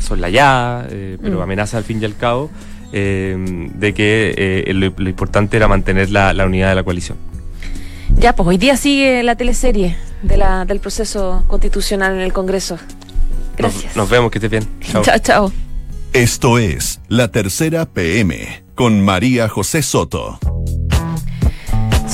son 0.00 0.20
la 0.20 0.30
ya, 0.30 0.86
pero 0.88 1.38
mm. 1.38 1.42
amenazas 1.42 1.74
al 1.74 1.84
fin 1.84 2.00
y 2.00 2.04
al 2.04 2.16
cabo. 2.16 2.50
de 2.92 3.94
que 3.94 4.64
lo, 4.74 5.08
importante 5.08 5.56
era 5.56 5.68
mantener 5.68 6.10
la 6.10 6.46
unidad 6.46 6.70
de 6.70 6.74
la 6.74 6.82
coalición. 6.82 7.33
Ya, 8.18 8.34
pues 8.34 8.48
hoy 8.48 8.58
día 8.58 8.76
sigue 8.76 9.22
la 9.22 9.36
teleserie 9.36 9.96
de 10.22 10.36
la, 10.36 10.64
del 10.64 10.80
proceso 10.80 11.44
constitucional 11.46 12.14
en 12.14 12.20
el 12.20 12.32
Congreso. 12.32 12.78
Gracias. 13.56 13.96
Nos, 13.96 14.08
vemos, 14.08 14.30
que 14.30 14.38
estés 14.38 14.50
bien. 14.50 14.66
Chao, 15.02 15.18
chao. 15.18 15.52
Esto 16.12 16.58
es 16.58 17.00
La 17.08 17.28
Tercera 17.28 17.86
PM 17.86 18.64
con 18.74 19.00
María 19.00 19.48
José 19.48 19.82
Soto. 19.82 20.38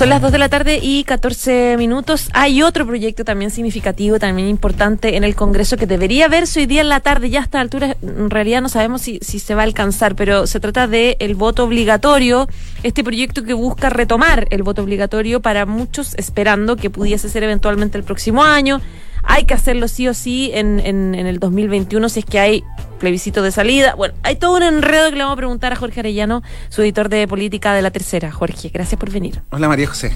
Son 0.01 0.09
las 0.09 0.23
2 0.23 0.33
de 0.33 0.39
la 0.39 0.49
tarde 0.49 0.81
y 0.83 1.05
14 1.05 1.77
minutos. 1.77 2.31
Hay 2.33 2.63
otro 2.63 2.87
proyecto 2.87 3.23
también 3.23 3.51
significativo, 3.51 4.19
también 4.19 4.49
importante 4.49 5.19
en 5.19 5.25
el 5.25 5.35
Congreso 5.35 5.77
que 5.77 5.87
debería 5.87 6.27
verse 6.27 6.61
hoy 6.61 6.67
día 6.67 6.81
en 6.81 6.89
la 6.89 7.01
tarde. 7.01 7.29
Ya 7.29 7.41
a 7.41 7.43
esta 7.43 7.61
altura, 7.61 7.99
en 8.01 8.31
realidad 8.31 8.63
no 8.63 8.71
sabemos 8.71 9.03
si, 9.03 9.19
se 9.21 9.55
va 9.55 9.61
a 9.61 9.65
alcanzar, 9.65 10.17
pero 10.17 10.47
se 10.47 10.59
trata 10.59 10.87
de 10.87 11.19
el 11.21 11.35
voto 11.35 11.65
obligatorio. 11.65 12.49
Este 12.83 13.05
proyecto 13.05 13.43
que 13.43 13.53
busca 13.53 13.91
retomar 13.91 14.47
el 14.49 14.63
voto 14.63 14.81
obligatorio 14.81 15.41
para 15.43 15.67
muchos, 15.67 16.15
esperando 16.15 16.77
que 16.77 16.89
pudiese 16.89 17.29
ser 17.29 17.43
eventualmente 17.43 17.99
el 17.99 18.05
próximo 18.05 18.43
año 18.43 18.81
hay 19.23 19.45
que 19.45 19.53
hacerlo 19.53 19.87
sí 19.87 20.09
o 20.09 20.15
sí 20.15 20.51
en, 20.55 20.81
en, 20.81 21.15
el 21.15 21.39
2021 21.39 22.09
si 22.09 22.21
es 22.21 22.25
que 22.25 22.41
hay 22.41 22.65
plebiscito 23.01 23.43
de 23.43 23.51
salida. 23.51 23.97
Bueno, 23.97 24.15
hay 24.23 24.37
todo 24.37 24.57
un 24.57 24.63
enredo 24.63 25.11
que 25.11 25.17
le 25.17 25.25
vamos 25.25 25.35
a 25.35 25.37
preguntar 25.37 25.73
a 25.73 25.77
Jorge 25.77 25.99
Arellano, 25.99 26.45
su 26.69 26.83
editor 26.83 27.09
de 27.09 27.27
política 27.27 27.75
de 27.75 27.83
la 27.83 27.91
tercera. 27.91 28.31
Jorge, 28.31 28.69
gracias 28.69 29.01
por 29.01 29.11
venir. 29.11 29.43
Hola 29.51 29.67
María 29.67 29.89
José. 29.89 30.13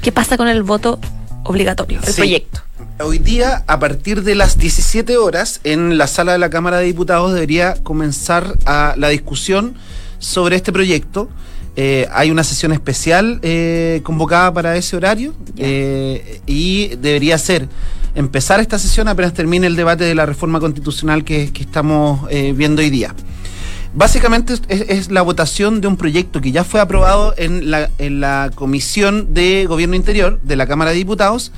¿Qué 0.00 0.12
pasa 0.12 0.36
con 0.36 0.46
el 0.46 0.62
voto 0.62 1.00
obligatorio, 1.42 1.98
el 2.06 2.14
proyecto? 2.14 2.60
Hoy 3.02 3.18
día, 3.18 3.64
a 3.66 3.78
partir 3.78 4.22
de 4.22 4.34
las 4.34 4.58
17 4.58 5.16
horas, 5.16 5.60
en 5.64 5.98
la 5.98 6.06
sala 6.06 6.32
de 6.32 6.38
la 6.38 6.50
Cámara 6.50 6.78
de 6.78 6.84
Diputados 6.84 7.32
debería 7.32 7.74
comenzar 7.82 8.56
a 8.66 8.94
la 8.96 9.08
discusión 9.08 9.74
sobre 10.18 10.56
este 10.56 10.72
proyecto. 10.72 11.28
Eh, 11.76 12.06
hay 12.12 12.30
una 12.30 12.44
sesión 12.44 12.72
especial 12.72 13.40
eh, 13.42 14.00
convocada 14.02 14.52
para 14.52 14.76
ese 14.76 14.96
horario 14.96 15.34
eh, 15.56 16.42
y 16.46 16.96
debería 16.96 17.38
ser 17.38 17.68
empezar 18.14 18.60
esta 18.60 18.78
sesión 18.78 19.08
apenas 19.08 19.34
termine 19.34 19.66
el 19.66 19.76
debate 19.76 20.04
de 20.04 20.14
la 20.14 20.26
reforma 20.26 20.60
constitucional 20.60 21.24
que, 21.24 21.50
estamos 21.58 22.26
eh, 22.30 22.52
viendo 22.56 22.82
hoy 22.82 22.90
día. 22.90 23.14
Básicamente 23.92 24.54
es, 24.68 25.10
la 25.10 25.22
votación 25.22 25.80
de 25.80 25.88
un 25.88 25.96
proyecto 25.96 26.40
que 26.40 26.52
ya 26.52 26.62
fue 26.62 26.80
aprobado 26.80 27.34
en 27.36 27.70
la, 27.70 27.90
en 27.98 28.20
la 28.20 28.52
Comisión 28.54 29.34
de 29.34 29.66
Gobierno 29.66 29.96
Interior 29.96 30.40
de 30.42 30.54
la 30.54 30.66
Cámara 30.66 30.90
de 30.90 30.96
Diputados 30.96 31.50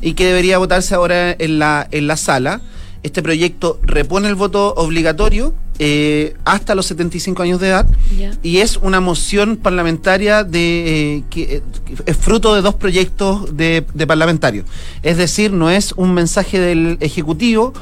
y 0.00 0.14
que 0.14 0.26
debería 0.26 0.58
votarse 0.58 0.94
ahora 0.94 1.32
en 1.32 1.58
la, 1.58 1.88
en 1.90 2.06
la 2.06 2.16
sala. 2.16 2.60
Este 3.02 3.22
proyecto 3.22 3.80
repone 3.82 4.28
el 4.28 4.36
voto 4.36 4.72
obligatorio 4.74 5.54
eh, 5.82 6.34
hasta 6.44 6.74
los 6.74 6.84
75 6.86 7.42
años 7.42 7.58
de 7.58 7.68
edad 7.68 7.86
y 8.42 8.58
es 8.58 8.76
una 8.76 9.00
moción 9.00 9.56
parlamentaria 9.56 10.44
de 10.44 11.16
eh, 11.16 11.24
que 11.30 11.42
eh, 11.56 11.62
es 12.04 12.16
fruto 12.18 12.54
de 12.54 12.60
dos 12.60 12.74
proyectos 12.74 13.56
de, 13.56 13.86
de 13.94 14.06
parlamentarios. 14.06 14.66
Es 15.02 15.16
decir, 15.16 15.52
no 15.52 15.70
es 15.70 15.92
un 15.96 16.12
mensaje 16.12 16.60
del 16.60 16.98
Ejecutivo 17.00 17.72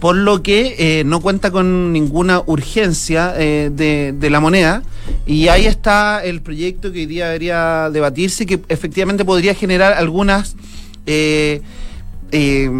por 0.00 0.16
lo 0.16 0.42
que 0.42 0.74
eh, 0.78 1.04
no 1.04 1.20
cuenta 1.20 1.52
con 1.52 1.92
ninguna 1.92 2.42
urgencia 2.44 3.32
eh, 3.38 3.70
de, 3.72 4.12
de 4.18 4.30
la 4.30 4.40
moneda. 4.40 4.82
Y 5.24 5.46
ahí 5.46 5.66
está 5.66 6.24
el 6.24 6.40
proyecto 6.42 6.90
que 6.92 6.98
hoy 7.00 7.06
día 7.06 7.26
debería 7.26 7.88
debatirse, 7.90 8.46
que 8.46 8.60
efectivamente 8.68 9.24
podría 9.24 9.54
generar 9.54 9.92
algunas... 9.92 10.56
eh, 11.06 11.62
eh, 12.32 12.70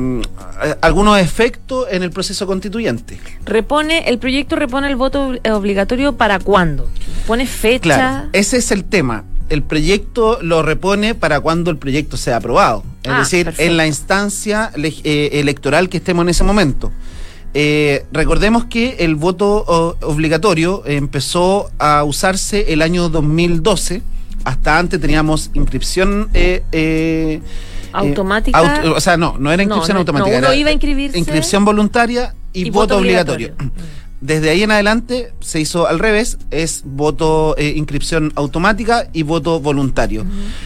algunos 0.81 1.19
efectos 1.21 1.87
en 1.91 2.03
el 2.03 2.11
proceso 2.11 2.47
constituyente. 2.47 3.19
Repone, 3.45 4.09
el 4.09 4.19
proyecto 4.19 4.57
repone 4.57 4.89
el 4.89 4.97
voto 4.97 5.31
ob- 5.33 5.51
obligatorio 5.53 6.17
para 6.17 6.39
cuándo? 6.39 6.89
¿Pone 7.27 7.47
fecha? 7.47 7.81
Claro, 7.81 8.29
ese 8.33 8.57
es 8.59 8.71
el 8.71 8.85
tema. 8.85 9.25
El 9.51 9.63
proyecto 9.63 10.39
lo 10.43 10.63
repone 10.63 11.15
para 11.15 11.41
cuando 11.41 11.71
el 11.71 11.77
proyecto 11.77 12.17
sea 12.17 12.37
aprobado. 12.39 12.83
Es 13.03 13.11
Ah, 13.13 13.19
decir, 13.19 13.45
perfecto. 13.45 13.71
en 13.71 13.77
la 13.77 13.87
instancia 13.87 14.71
eh, 14.77 15.31
electoral 15.35 15.89
que 15.89 15.99
estemos 15.99 16.23
en 16.23 16.31
ese 16.31 16.45
momento. 16.45 16.91
Eh, 17.53 18.05
recordemos 18.11 18.65
que 18.65 18.97
el 19.01 19.15
voto 19.15 19.97
obligatorio 20.03 20.83
empezó 20.87 21.71
a 21.79 22.03
usarse 22.05 22.73
el 22.73 22.83
año 22.83 23.09
2012. 23.11 24.03
Hasta 24.45 24.79
antes 24.79 25.01
teníamos 25.01 25.51
inscripción 25.55 26.29
eh, 26.35 26.63
eh, 26.73 27.41
Automática. 28.01 28.59
auto- 28.59 28.95
o 28.95 29.01
sea, 29.01 29.17
no, 29.17 29.37
no 29.39 29.51
era 29.53 29.59
No, 29.59 29.63
inscripción 29.65 29.95
no, 29.95 30.01
automática. 30.01 30.31
no, 30.33 30.39
uno 30.39 30.47
era 30.49 30.57
iba 30.57 30.71
a 30.71 30.73
inscribirse 30.73 31.19
Inscripción 31.19 31.65
voluntaria 31.65 32.35
y, 32.53 32.67
y 32.67 32.71
voto, 32.71 32.81
voto 32.95 32.97
obligatorio. 32.99 33.53
obligatorio. 33.55 33.85
Desde 34.25 34.49
ahí 34.49 34.63
en 34.63 34.71
adelante 34.71 35.35
se 35.41 35.61
hizo 35.61 35.87
al 35.87 35.99
revés, 35.99 36.39
es 36.51 36.81
voto, 36.87 37.55
eh, 37.59 37.75
inscripción 37.77 38.33
automática 38.37 39.07
y 39.13 39.23
voto 39.23 39.61
voluntario. 39.61 40.25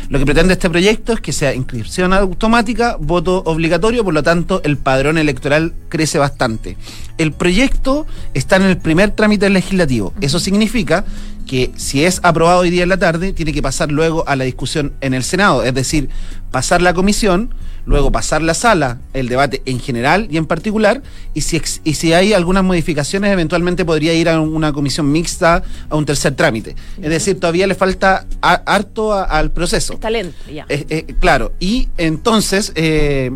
Lo 0.08 0.20
que 0.20 0.24
pretende 0.24 0.52
este 0.52 0.70
proyecto 0.70 1.12
es 1.12 1.20
que 1.20 1.32
sea 1.32 1.56
inscripción 1.56 2.12
automática, 2.12 2.96
voto 3.00 3.42
obligatorio, 3.46 4.04
por 4.04 4.14
lo 4.14 4.22
tanto 4.22 4.60
el 4.62 4.76
padrón 4.76 5.18
electoral 5.18 5.74
crece 5.88 6.18
bastante. 6.18 6.76
El 7.18 7.32
proyecto 7.32 8.06
está 8.32 8.54
en 8.54 8.62
el 8.62 8.78
primer 8.78 9.10
trámite 9.10 9.50
legislativo. 9.50 10.14
Eso 10.20 10.38
significa 10.38 11.04
que 11.44 11.72
si 11.74 12.04
es 12.04 12.20
aprobado 12.22 12.60
hoy 12.60 12.70
día 12.70 12.84
en 12.84 12.90
la 12.90 12.96
tarde, 12.96 13.32
tiene 13.32 13.52
que 13.52 13.60
pasar 13.60 13.90
luego 13.90 14.22
a 14.28 14.36
la 14.36 14.44
discusión 14.44 14.92
en 15.00 15.14
el 15.14 15.24
Senado, 15.24 15.64
es 15.64 15.74
decir, 15.74 16.10
pasar 16.52 16.80
la 16.80 16.94
comisión, 16.94 17.52
luego 17.86 18.12
pasar 18.12 18.42
la 18.42 18.54
sala, 18.54 18.98
el 19.14 19.28
debate 19.28 19.62
en 19.64 19.80
general 19.80 20.28
y 20.30 20.36
en 20.36 20.46
particular, 20.46 21.02
y 21.34 21.40
si, 21.40 21.56
ex- 21.56 21.80
y 21.84 21.94
si 21.94 22.12
hay 22.12 22.32
algunas 22.34 22.62
modificaciones, 22.64 23.32
eventualmente 23.32 23.84
podría 23.84 24.12
ir 24.14 24.28
a 24.28 24.40
una 24.40 24.72
comisión 24.72 25.10
mixta, 25.10 25.62
a 25.88 25.96
un 25.96 26.04
tercer 26.04 26.34
trámite. 26.34 26.76
Es 27.00 27.08
decir, 27.10 27.40
todavía 27.40 27.66
le 27.66 27.74
falta 27.74 28.26
a- 28.42 28.62
harto 28.66 29.12
a- 29.12 29.24
al 29.24 29.50
proceso. 29.52 29.94
Está 29.94 30.10
lento, 30.10 30.36
ya. 30.52 30.66
Eh, 30.68 30.84
eh, 30.90 31.14
claro, 31.20 31.52
y 31.60 31.88
entonces 31.96 32.72
eh, 32.74 33.30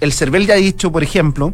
el 0.00 0.12
CERVEL 0.12 0.46
ya 0.46 0.54
ha 0.54 0.58
dicho, 0.58 0.90
por 0.90 1.02
ejemplo, 1.02 1.52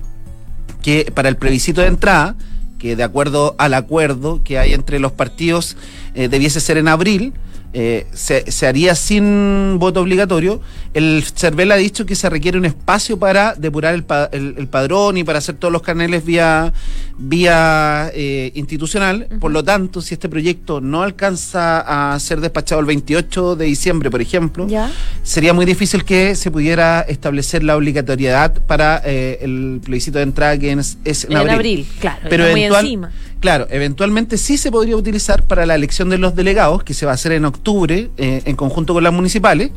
que 0.83 1.11
para 1.15 1.29
el 1.29 1.37
plebiscito 1.37 1.81
de 1.81 1.89
entrada, 1.89 2.37
que 2.79 2.95
de 2.97 3.03
acuerdo 3.03 3.55
al 3.59 3.73
acuerdo 3.75 4.43
que 4.45 4.59
hay 4.59 4.75
entre 4.75 4.99
los 4.99 5.11
partidos 5.13 5.77
debiese 6.15 6.61
ser 6.61 6.77
en 6.77 6.87
abril, 6.89 7.33
eh, 7.75 8.07
se, 8.13 8.51
se 8.51 8.67
haría 8.67 8.95
sin 8.95 9.79
voto 9.79 10.01
obligatorio. 10.01 10.61
El 10.95 11.25
CERVEL 11.25 11.73
ha 11.73 11.77
dicho 11.77 12.07
que 12.07 12.15
se 12.15 12.31
requiere 12.31 12.57
un 12.57 12.65
espacio 12.65 13.19
para 13.19 13.55
depurar 13.55 13.95
el, 13.95 14.05
pa- 14.05 14.29
el- 14.33 14.55
el 14.57 14.69
padrón 14.69 15.17
y 15.19 15.25
para 15.25 15.39
hacer 15.39 15.57
todos 15.57 15.73
los 15.73 15.83
canales 15.83 16.25
vía, 16.25 16.73
vía 17.19 18.11
eh, 18.15 18.53
institucional. 18.55 19.27
Por 19.41 19.51
lo 19.53 19.63
tanto, 19.65 20.01
si 20.01 20.15
este 20.15 20.29
proyecto 20.29 20.81
no 20.81 21.03
alcanza 21.03 22.13
a 22.15 22.19
ser 22.21 22.41
despachado 22.41 22.81
el 22.81 22.87
28 22.87 23.57
de 23.57 23.65
diciembre, 23.67 24.11
por 24.11 24.21
ejemplo, 24.21 24.67
¿Ya? 24.69 24.91
sería 25.23 25.53
muy 25.53 25.65
difícil 25.67 26.05
que 26.05 26.35
se 26.37 26.51
pudiera 26.51 27.01
establecer 27.03 27.65
la 27.65 27.77
obligatoriedad 27.77 28.53
para 28.67 29.03
eh, 29.05 29.39
el 29.43 29.81
plebiscito 29.85 30.19
de 30.19 30.25
entrada 30.25 30.59
que 30.59 30.73
es, 30.73 30.99
es 31.05 31.25
en, 31.25 31.33
En 31.33 31.39
abril. 31.39 31.55
abril, 31.55 31.87
claro. 32.01 32.21
Pero 32.29 32.45
está 32.45 32.53
muy 32.53 32.61
eventual- 32.65 32.85
encima. 32.85 33.13
Claro, 33.45 33.67
eventualmente 33.69 34.39
sí 34.39 34.57
se 34.57 34.73
podría 34.73 34.97
utilizar 34.97 35.43
para 35.43 35.67
la 35.67 35.75
elección 35.75 36.09
de 36.09 36.17
los 36.17 36.35
delegados, 36.35 36.83
que 36.83 36.95
se 36.95 37.05
va 37.05 37.13
a 37.13 37.15
hacer 37.15 37.33
en 37.33 37.45
octubre 37.45 38.09
eh, 38.17 38.41
en 38.47 38.57
conjunto 38.57 38.95
con 38.95 39.05
las 39.05 39.13
municipales. 39.13 39.71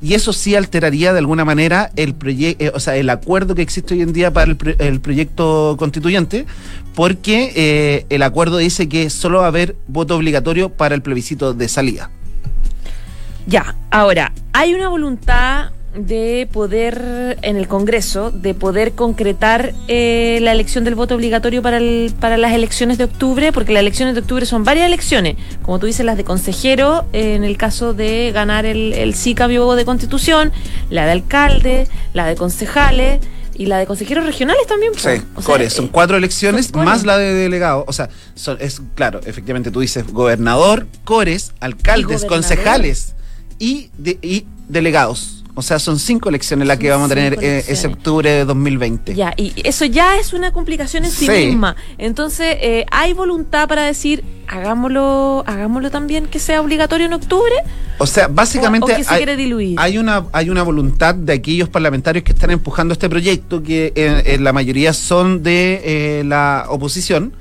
Y 0.00 0.14
eso 0.14 0.32
sí 0.32 0.54
alteraría 0.54 1.12
de 1.12 1.18
alguna 1.18 1.44
manera 1.44 1.92
el 1.96 2.14
proyecto, 2.14 2.72
o 2.74 2.80
sea, 2.80 2.96
el 2.96 3.10
acuerdo 3.10 3.54
que 3.54 3.60
existe 3.60 3.92
hoy 3.92 4.00
en 4.00 4.14
día 4.14 4.32
para 4.32 4.56
el 4.78 5.00
proyecto 5.02 5.76
constituyente, 5.78 6.46
porque 6.94 7.52
eh, 7.54 8.06
el 8.08 8.22
acuerdo 8.22 8.56
dice 8.56 8.88
que 8.88 9.10
solo 9.10 9.40
va 9.40 9.44
a 9.44 9.48
haber 9.48 9.76
voto 9.88 10.16
obligatorio 10.16 10.70
para 10.70 10.94
el 10.94 11.02
plebiscito 11.02 11.52
de 11.52 11.68
salida. 11.68 12.10
Ya, 13.46 13.76
ahora, 13.90 14.32
hay 14.54 14.72
una 14.72 14.88
voluntad 14.88 15.72
de 15.94 16.48
poder, 16.50 17.38
en 17.42 17.56
el 17.56 17.68
Congreso, 17.68 18.30
de 18.30 18.54
poder 18.54 18.92
concretar 18.92 19.74
eh, 19.88 20.38
la 20.40 20.52
elección 20.52 20.84
del 20.84 20.94
voto 20.94 21.14
obligatorio 21.14 21.60
para, 21.60 21.76
el, 21.76 22.14
para 22.18 22.38
las 22.38 22.52
elecciones 22.54 22.96
de 22.96 23.04
octubre, 23.04 23.52
porque 23.52 23.72
las 23.74 23.80
elecciones 23.82 24.14
de 24.14 24.20
octubre 24.22 24.46
son 24.46 24.64
varias 24.64 24.86
elecciones, 24.86 25.36
como 25.62 25.78
tú 25.78 25.86
dices, 25.86 26.06
las 26.06 26.16
de 26.16 26.24
consejero, 26.24 27.04
eh, 27.12 27.34
en 27.34 27.44
el 27.44 27.58
caso 27.58 27.92
de 27.92 28.32
ganar 28.32 28.64
el, 28.64 28.94
el 28.94 29.14
sí 29.14 29.34
cambio 29.34 29.74
de 29.74 29.84
constitución, 29.84 30.50
la 30.88 31.04
de 31.04 31.12
alcalde, 31.12 31.86
la 32.14 32.26
de 32.26 32.36
concejales 32.36 33.20
y 33.54 33.66
la 33.66 33.76
de 33.76 33.86
consejeros 33.86 34.24
regionales 34.24 34.66
también. 34.66 34.92
po. 34.94 34.98
Sí, 34.98 35.08
O 35.36 35.42
sea, 35.42 35.44
Cores, 35.44 35.74
son 35.74 35.84
eh, 35.84 35.90
cuatro 35.92 36.16
elecciones 36.16 36.68
son 36.72 36.86
más 36.86 37.04
la 37.04 37.18
de 37.18 37.34
delegado. 37.34 37.84
O 37.86 37.92
sea, 37.92 38.08
son- 38.34 38.56
es 38.60 38.80
claro, 38.94 39.20
efectivamente 39.26 39.70
tú 39.70 39.80
dices 39.80 40.06
gobernador, 40.10 40.86
cores, 41.04 41.52
alcaldes, 41.60 42.24
concejales 42.24 43.14
y, 43.58 43.90
de- 43.98 44.18
y 44.22 44.46
delegados. 44.70 45.41
O 45.54 45.60
sea, 45.60 45.78
son 45.78 45.98
cinco 45.98 46.30
elecciones 46.30 46.66
las 46.66 46.78
que 46.78 46.88
vamos 46.88 47.10
a 47.10 47.14
tener 47.14 47.38
eh, 47.42 47.62
ese 47.68 47.86
octubre 47.86 48.30
de 48.30 48.44
2020. 48.46 49.14
Ya, 49.14 49.34
y 49.36 49.52
eso 49.64 49.84
ya 49.84 50.16
es 50.16 50.32
una 50.32 50.50
complicación 50.50 51.04
en 51.04 51.10
sí, 51.10 51.26
Sí. 51.26 51.46
misma. 51.48 51.76
Entonces, 51.98 52.56
eh, 52.60 52.86
¿hay 52.90 53.12
voluntad 53.12 53.68
para 53.68 53.82
decir, 53.84 54.24
hagámoslo, 54.48 55.44
hagámoslo 55.46 55.90
también 55.90 56.26
que 56.26 56.38
sea 56.38 56.60
obligatorio 56.62 57.04
en 57.06 57.12
octubre? 57.12 57.52
O 57.98 58.06
sea, 58.06 58.28
básicamente 58.28 58.90
o, 58.90 58.94
o 58.94 58.96
que 58.96 59.04
se 59.04 59.10
hay, 59.12 59.18
quiere 59.18 59.36
diluir. 59.36 59.78
hay 59.78 59.98
una 59.98 60.24
hay 60.32 60.48
una 60.48 60.62
voluntad 60.62 61.14
de 61.14 61.34
aquellos 61.34 61.68
parlamentarios 61.68 62.24
que 62.24 62.32
están 62.32 62.50
empujando 62.50 62.92
este 62.94 63.10
proyecto, 63.10 63.62
que 63.62 63.92
eh, 63.94 64.22
eh, 64.24 64.38
la 64.40 64.54
mayoría 64.54 64.94
son 64.94 65.42
de 65.42 65.82
eh, 65.84 66.24
la 66.24 66.64
oposición. 66.70 67.34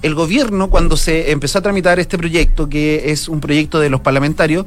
El 0.00 0.14
gobierno, 0.14 0.70
cuando 0.70 0.96
se 0.96 1.32
empezó 1.32 1.58
a 1.58 1.62
tramitar 1.62 1.98
este 1.98 2.16
proyecto, 2.18 2.68
que 2.68 3.10
es 3.10 3.28
un 3.28 3.40
proyecto 3.40 3.80
de 3.80 3.90
los 3.90 4.00
parlamentarios, 4.00 4.64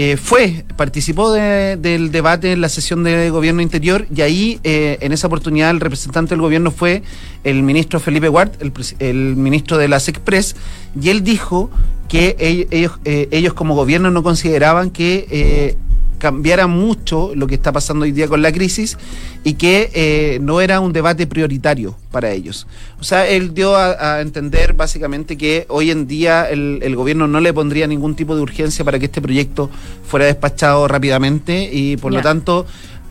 eh, 0.00 0.16
fue, 0.16 0.64
participó 0.76 1.32
de- 1.32 1.76
del 1.76 2.12
debate 2.12 2.52
en 2.52 2.60
la 2.60 2.68
sesión 2.68 3.02
de 3.02 3.30
gobierno 3.30 3.62
interior 3.62 4.06
y 4.14 4.20
ahí, 4.20 4.60
eh, 4.62 4.96
en 5.00 5.10
esa 5.10 5.26
oportunidad, 5.26 5.70
el 5.70 5.80
representante 5.80 6.30
del 6.30 6.40
gobierno 6.40 6.70
fue 6.70 7.02
el 7.42 7.64
ministro 7.64 7.98
Felipe 7.98 8.28
Ward, 8.28 8.52
el, 8.60 8.72
el 9.00 9.34
ministro 9.34 9.76
de 9.76 9.88
las 9.88 10.06
Express, 10.06 10.54
y 11.00 11.08
él 11.08 11.24
dijo 11.24 11.68
que 12.08 12.36
ell- 12.38 12.68
ellos, 12.70 12.92
eh, 13.04 13.26
ellos 13.32 13.54
como 13.54 13.74
gobierno 13.74 14.12
no 14.12 14.22
consideraban 14.22 14.90
que 14.90 15.76
cambiara 16.18 16.66
mucho 16.66 17.32
lo 17.34 17.46
que 17.46 17.54
está 17.54 17.72
pasando 17.72 18.04
hoy 18.04 18.12
día 18.12 18.28
con 18.28 18.42
la 18.42 18.52
crisis 18.52 18.98
y 19.44 19.54
que 19.54 19.90
eh, 19.94 20.38
no 20.40 20.60
era 20.60 20.80
un 20.80 20.92
debate 20.92 21.26
prioritario 21.26 21.96
para 22.10 22.30
ellos. 22.30 22.66
O 23.00 23.04
sea, 23.04 23.26
él 23.26 23.54
dio 23.54 23.76
a, 23.76 24.16
a 24.16 24.20
entender 24.20 24.74
básicamente 24.74 25.36
que 25.36 25.66
hoy 25.68 25.90
en 25.90 26.06
día 26.06 26.48
el, 26.48 26.80
el 26.82 26.96
gobierno 26.96 27.26
no 27.26 27.40
le 27.40 27.52
pondría 27.52 27.86
ningún 27.86 28.14
tipo 28.14 28.34
de 28.34 28.42
urgencia 28.42 28.84
para 28.84 28.98
que 28.98 29.06
este 29.06 29.22
proyecto 29.22 29.70
fuera 30.06 30.26
despachado 30.26 30.88
rápidamente 30.88 31.70
y 31.72 31.96
por 31.96 32.12
lo 32.12 32.20
tanto 32.20 32.66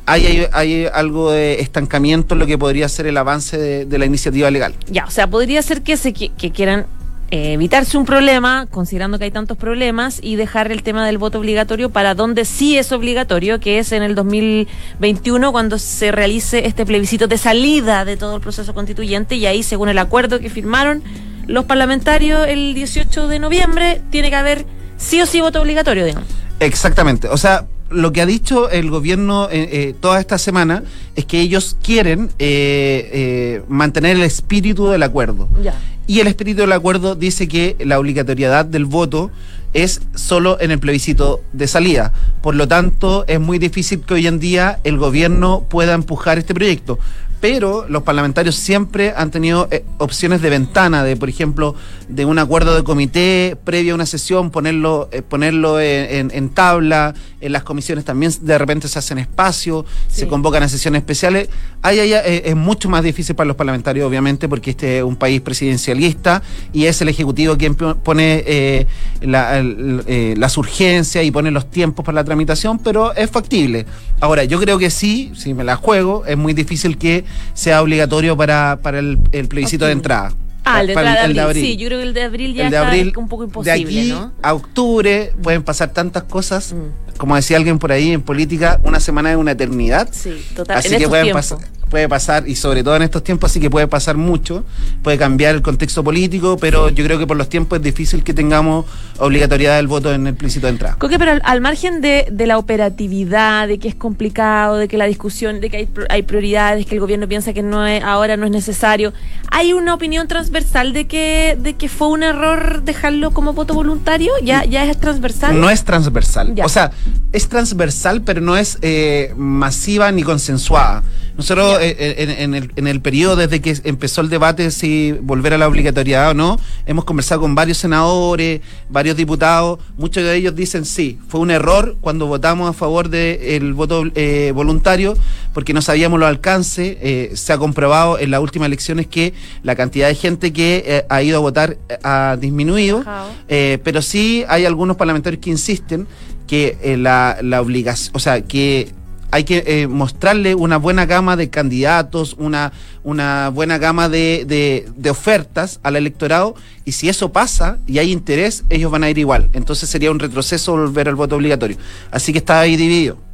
hay, 0.06 0.26
hay, 0.26 0.48
hay 0.54 0.86
algo 0.86 1.32
de 1.32 1.60
estancamiento 1.60 2.34
en 2.34 2.40
lo 2.40 2.48
que 2.48 2.58
podría 2.58 2.88
ser 2.88 3.08
el 3.08 3.18
avance 3.18 3.58
de, 3.58 3.86
de 3.86 3.98
la 3.98 4.06
iniciativa 4.06 4.50
legal. 4.50 4.74
Ya, 4.90 5.06
o 5.06 5.12
sea, 5.12 5.28
podría 5.28 5.62
ser 5.62 5.82
que, 5.82 5.98
se, 5.98 6.14
que 6.14 6.52
quieran 6.52 6.88
eh, 7.30 7.54
evitarse 7.54 7.98
un 7.98 8.06
problema, 8.06 8.68
considerando 8.70 9.18
que 9.18 9.26
hay 9.26 9.32
tantos 9.32 9.58
problemas, 9.58 10.20
y 10.22 10.36
dejar 10.36 10.72
el 10.72 10.84
tema 10.84 11.06
del 11.06 11.18
voto 11.18 11.40
obligatorio 11.40 11.90
para 11.90 12.16
donde 12.16 12.46
sí 12.46 12.78
es 12.78 12.92
obligatorio, 12.92 13.60
que 13.60 13.80
es 13.80 13.92
en 13.92 14.04
el 14.04 14.16
2021, 14.16 15.52
cuando 15.52 15.78
se 15.78 16.12
realice 16.12 16.66
este 16.66 16.86
plebiscito 16.86 17.28
de 17.28 17.38
salida 17.38 18.06
de 18.06 18.18
todo 18.18 18.36
el 18.36 18.42
proceso 18.42 18.74
constituyente, 18.74 19.36
y 19.36 19.46
ahí, 19.46 19.64
según 19.64 19.90
el 19.90 19.98
acuerdo 19.98 20.40
que 20.40 20.50
firmaron 20.50 21.04
los 21.48 21.66
parlamentarios 21.66 22.48
el 22.48 22.74
18 22.74 23.28
de 23.28 23.40
noviembre, 23.40 24.02
tiene 24.10 24.30
que 24.30 24.36
haber 24.36 24.66
sí 24.98 25.22
o 25.22 25.26
sí 25.26 25.42
voto 25.42 25.62
obligatorio, 25.62 26.06
digamos. 26.06 26.30
Exactamente. 26.60 27.28
O 27.30 27.38
sea, 27.38 27.66
lo 27.90 28.12
que 28.12 28.22
ha 28.22 28.26
dicho 28.26 28.70
el 28.70 28.90
gobierno 28.90 29.50
eh, 29.50 29.70
eh, 29.72 29.96
toda 30.00 30.20
esta 30.20 30.38
semana 30.38 30.84
es 31.16 31.26
que 31.26 31.42
ellos 31.42 31.78
quieren 31.82 32.30
eh, 32.40 33.10
eh, 33.12 33.62
mantener 33.68 34.18
el 34.18 34.24
espíritu 34.24 34.88
del 34.88 35.04
acuerdo. 35.04 35.50
Ya. 35.64 35.76
Y 36.06 36.20
el 36.20 36.28
espíritu 36.28 36.62
del 36.62 36.72
acuerdo 36.72 37.16
dice 37.16 37.48
que 37.48 37.76
la 37.80 38.00
obligatoriedad 38.00 38.66
del 38.66 38.86
voto 38.86 39.32
es 39.74 40.02
solo 40.16 40.58
en 40.62 40.72
el 40.72 40.80
plebiscito 40.80 41.42
de 41.54 41.68
salida. 41.68 42.14
Por 42.42 42.56
lo 42.56 42.68
tanto, 42.68 43.26
es 43.28 43.40
muy 43.40 43.60
difícil 43.60 44.02
que 44.02 44.14
hoy 44.16 44.28
en 44.28 44.40
día 44.40 44.80
el 44.84 44.98
gobierno 44.98 45.66
pueda 45.70 45.94
empujar 45.94 46.38
este 46.38 46.54
proyecto. 46.54 46.98
Pero 47.40 47.86
los 47.88 48.04
parlamentarios 48.04 48.56
siempre 48.56 49.14
han 49.16 49.30
tenido 49.30 49.68
eh, 49.70 49.86
opciones 50.00 50.42
de 50.42 50.50
ventana, 50.50 51.04
de 51.04 51.16
por 51.16 51.30
ejemplo, 51.30 51.76
de 52.08 52.26
un 52.26 52.40
acuerdo 52.40 52.76
de 52.76 52.84
comité 52.84 53.58
previo 53.64 53.94
a 53.94 53.96
una 53.96 54.06
sesión, 54.06 54.50
ponerlo, 54.50 55.08
eh, 55.12 55.22
ponerlo 55.22 55.80
en, 55.80 56.32
en, 56.34 56.50
tabla, 56.50 57.14
en 57.40 57.52
las 57.52 57.64
comisiones 57.64 58.06
también 58.06 58.32
de 58.42 58.58
repente 58.58 58.88
se 58.88 58.98
hacen 58.98 59.20
espacio, 59.20 59.86
se 60.08 60.28
convocan 60.28 60.64
a 60.64 60.70
sesiones 60.70 61.02
especiales. 61.02 61.50
Ahí, 61.84 62.00
ahí 62.00 62.14
eh, 62.14 62.42
es 62.46 62.56
mucho 62.56 62.90
más 62.90 63.04
difícil 63.04 63.36
para 63.36 63.48
los 63.48 63.56
parlamentarios, 63.56 64.08
obviamente, 64.08 64.50
porque 64.50 64.72
este 64.72 64.98
es 64.98 65.04
un 65.04 65.16
país 65.16 65.40
presidencialista 65.42 66.42
y 66.74 66.86
es 66.86 67.02
el 67.02 67.10
Ejecutivo 67.10 67.56
quien 67.58 67.76
pone 67.76 68.88
la, 69.22 69.64
las 69.64 70.58
urgencias 70.58 71.24
y 71.24 71.32
pone 71.32 71.52
los 71.52 71.70
tiempos 71.70 72.04
para 72.04 72.16
la 72.16 72.24
tramitación, 72.24 72.80
pero 72.80 73.14
es 73.14 73.30
factible. 73.30 73.86
Ahora, 74.20 74.44
yo 74.44 74.60
creo 74.60 74.80
que 74.80 74.90
sí, 74.90 75.32
si 75.36 75.54
me 75.54 75.64
la 75.64 75.76
juego, 75.76 76.26
es 76.26 76.38
muy 76.38 76.54
difícil 76.54 76.98
que 76.98 77.24
sea 77.54 77.82
obligatorio 77.82 78.36
para, 78.36 78.80
para 78.82 79.00
el, 79.00 79.20
plebiscito 79.48 79.86
de 79.86 79.92
entrada. 79.92 80.34
Ah, 80.66 80.82
el 80.82 80.88
de, 80.88 81.40
abril. 81.40 81.64
Sí, 81.64 81.78
yo 81.78 81.88
creo 81.88 82.00
que 82.00 82.08
el 82.08 82.14
de 82.14 82.24
abril 82.24 82.54
ya 82.54 82.68
está 82.68 83.20
un 83.20 83.30
poco 83.30 83.46
imposible. 83.46 83.78
De 83.78 84.12
aquí 84.12 84.16
a 84.42 84.54
octubre 84.54 85.34
pueden 85.42 85.64
pasar 85.64 85.94
tantas 85.94 86.24
cosas. 86.24 86.74
Mm. 86.74 87.18
Como 87.18 87.36
decía 87.36 87.58
alguien 87.58 87.80
por 87.80 87.92
ahí 87.92 88.12
en 88.12 88.22
política, 88.22 88.82
una 88.84 89.00
semana 89.00 89.32
es 89.32 89.38
una 89.38 89.52
eternidad. 89.52 90.10
Sí, 90.12 90.46
total. 90.56 90.78
Así 90.78 90.98
que 90.98 91.08
pueden 91.08 91.32
pasar 91.32 91.60
puede 91.90 92.08
pasar, 92.10 92.48
y 92.48 92.56
sobre 92.56 92.84
todo 92.84 92.96
en 92.96 93.02
estos 93.02 93.24
tiempos, 93.24 93.52
así 93.52 93.60
que 93.60 93.70
puede 93.70 93.88
pasar 93.88 94.18
mucho, 94.18 94.64
puede 95.04 95.18
cambiar 95.18 95.56
el 95.56 95.62
contexto 95.62 96.04
político, 96.04 96.58
pero 96.58 96.90
yo 96.90 97.04
creo 97.04 97.20
que 97.20 97.28
por 97.28 97.38
los 97.38 97.50
tiempos 97.50 97.78
es 97.78 97.84
difícil 97.84 98.24
que 98.24 98.34
tengamos 98.34 98.86
obligatoriedad 99.20 99.78
del 99.78 99.88
voto 99.88 100.14
en 100.14 100.28
el 100.28 100.36
plebiscito 100.36 100.68
de 100.68 100.74
entrada. 100.74 100.96
Coque, 100.98 101.18
pero 101.18 101.40
al, 101.44 101.62
margen 101.62 102.02
de, 102.02 102.28
la 102.46 102.58
operatividad, 102.58 103.68
de 103.68 103.80
que 103.80 103.88
es 103.88 103.96
complicado, 103.96 104.78
de 104.78 104.88
que 104.88 104.98
la 104.98 105.06
discusión, 105.06 105.60
de 105.60 105.70
que 105.70 105.78
hay, 105.78 105.90
hay 106.10 106.24
prioridades, 106.24 106.86
que 106.86 106.96
el 106.96 107.02
gobierno 107.02 107.28
piensa 107.28 107.54
que 107.54 107.64
no 107.64 107.86
es, 107.86 108.04
ahora 108.04 108.38
no 108.38 108.46
es 108.46 108.52
necesario, 108.52 109.14
¿hay 109.52 109.74
una 109.74 109.94
opinión 109.94 110.28
transversal 110.28 110.94
de 110.94 111.08
que, 111.08 111.58
de 111.60 111.76
que 111.76 111.90
fue 111.90 112.08
un 112.08 112.24
error 112.24 112.84
dejarlo 112.84 113.32
como 113.32 113.54
voto 113.54 113.74
voluntario? 113.74 114.32
¿Ya, 114.44 114.66
ya 114.66 114.86
es 114.86 114.98
transversal? 114.98 115.60
No 115.60 115.70
es 115.70 115.84
transversal. 115.84 116.54
O 116.64 116.70
sea, 116.70 116.92
es 117.32 117.50
transversal, 117.50 118.22
pero 118.22 118.42
no 118.42 118.58
es 118.58 118.78
eh, 118.82 119.34
masiva 119.36 120.12
ni 120.12 120.24
consensuada. 120.24 121.04
Nosotros 121.36 121.77
eh, 121.80 121.96
eh, 122.00 122.36
en, 122.40 122.56
el, 122.56 122.72
en 122.76 122.88
el 122.88 123.02
periodo 123.02 123.36
desde 123.36 123.62
que 123.62 123.78
empezó 123.84 124.22
el 124.22 124.30
debate 124.30 124.72
si 124.72 125.12
volver 125.12 125.54
a 125.54 125.58
la 125.58 125.68
obligatoriedad 125.68 126.32
o 126.32 126.34
no, 126.34 126.60
hemos 126.86 127.06
conversado 127.06 127.42
con 127.42 127.56
varios 127.56 127.78
senadores, 127.78 128.62
varios 128.90 129.16
diputados, 129.16 129.80
muchos 129.98 130.24
de 130.24 130.36
ellos 130.36 130.56
dicen 130.56 130.86
sí, 130.86 131.20
fue 131.28 131.40
un 131.40 131.52
error 131.52 131.98
cuando 132.02 132.28
votamos 132.28 132.70
a 132.70 132.74
favor 132.74 133.10
del 133.10 133.74
voto 133.74 134.04
eh, 134.16 134.52
voluntario 134.54 135.16
porque 135.54 135.74
no 135.74 135.82
sabíamos 135.82 136.20
los 136.20 136.30
alcances, 136.30 136.98
se 137.40 137.54
ha 137.54 137.58
comprobado 137.58 138.20
en 138.20 138.30
las 138.30 138.42
últimas 138.42 138.68
elecciones 138.68 139.08
que 139.08 139.34
la 139.64 139.76
cantidad 139.76 140.08
de 140.08 140.14
gente 140.14 140.54
que 140.54 141.04
ha 141.10 141.22
ido 141.24 141.38
a 141.38 141.40
votar 141.40 141.78
ha 142.04 142.38
disminuido, 142.40 143.04
pero 143.48 144.04
sí 144.04 144.44
hay 144.48 144.66
algunos 144.66 144.98
parlamentarios 144.98 145.42
que 145.42 145.50
insisten 145.50 146.08
que 146.46 146.96
la, 147.00 147.40
la 147.42 147.62
obligación, 147.62 148.16
o 148.16 148.20
sea, 148.20 148.42
que 148.42 148.94
hay 149.32 149.44
que 149.44 149.64
eh, 149.66 149.88
mostrarle 149.88 150.56
una 150.56 150.78
buena 150.78 151.06
gama 151.06 151.36
de 151.36 151.50
candidatos, 151.50 152.36
una, 152.40 152.72
una 153.04 153.50
buena 153.50 153.78
gama 153.78 154.10
de, 154.10 154.46
de, 154.46 155.10
ofertas 155.10 155.80
al 155.84 155.96
electorado 155.96 156.56
y 156.86 156.94
si 156.94 157.10
eso 157.10 157.32
pasa 157.32 157.78
y 157.88 158.00
hay 158.00 158.12
interés, 158.12 158.64
ellos 158.70 158.92
van 158.92 159.04
a 159.04 159.10
ir 159.10 159.18
igual. 159.18 159.50
Entonces 159.54 159.90
sería 159.90 160.12
un 160.12 160.20
retroceso 160.20 160.74
volver 160.74 161.10
al 161.10 161.16
voto 161.16 161.36
obligatorio. 161.36 161.78
Así 162.12 162.32
que 162.32 162.40
está 162.40 162.60
ahí 162.60 162.76
dividido. 162.76 163.27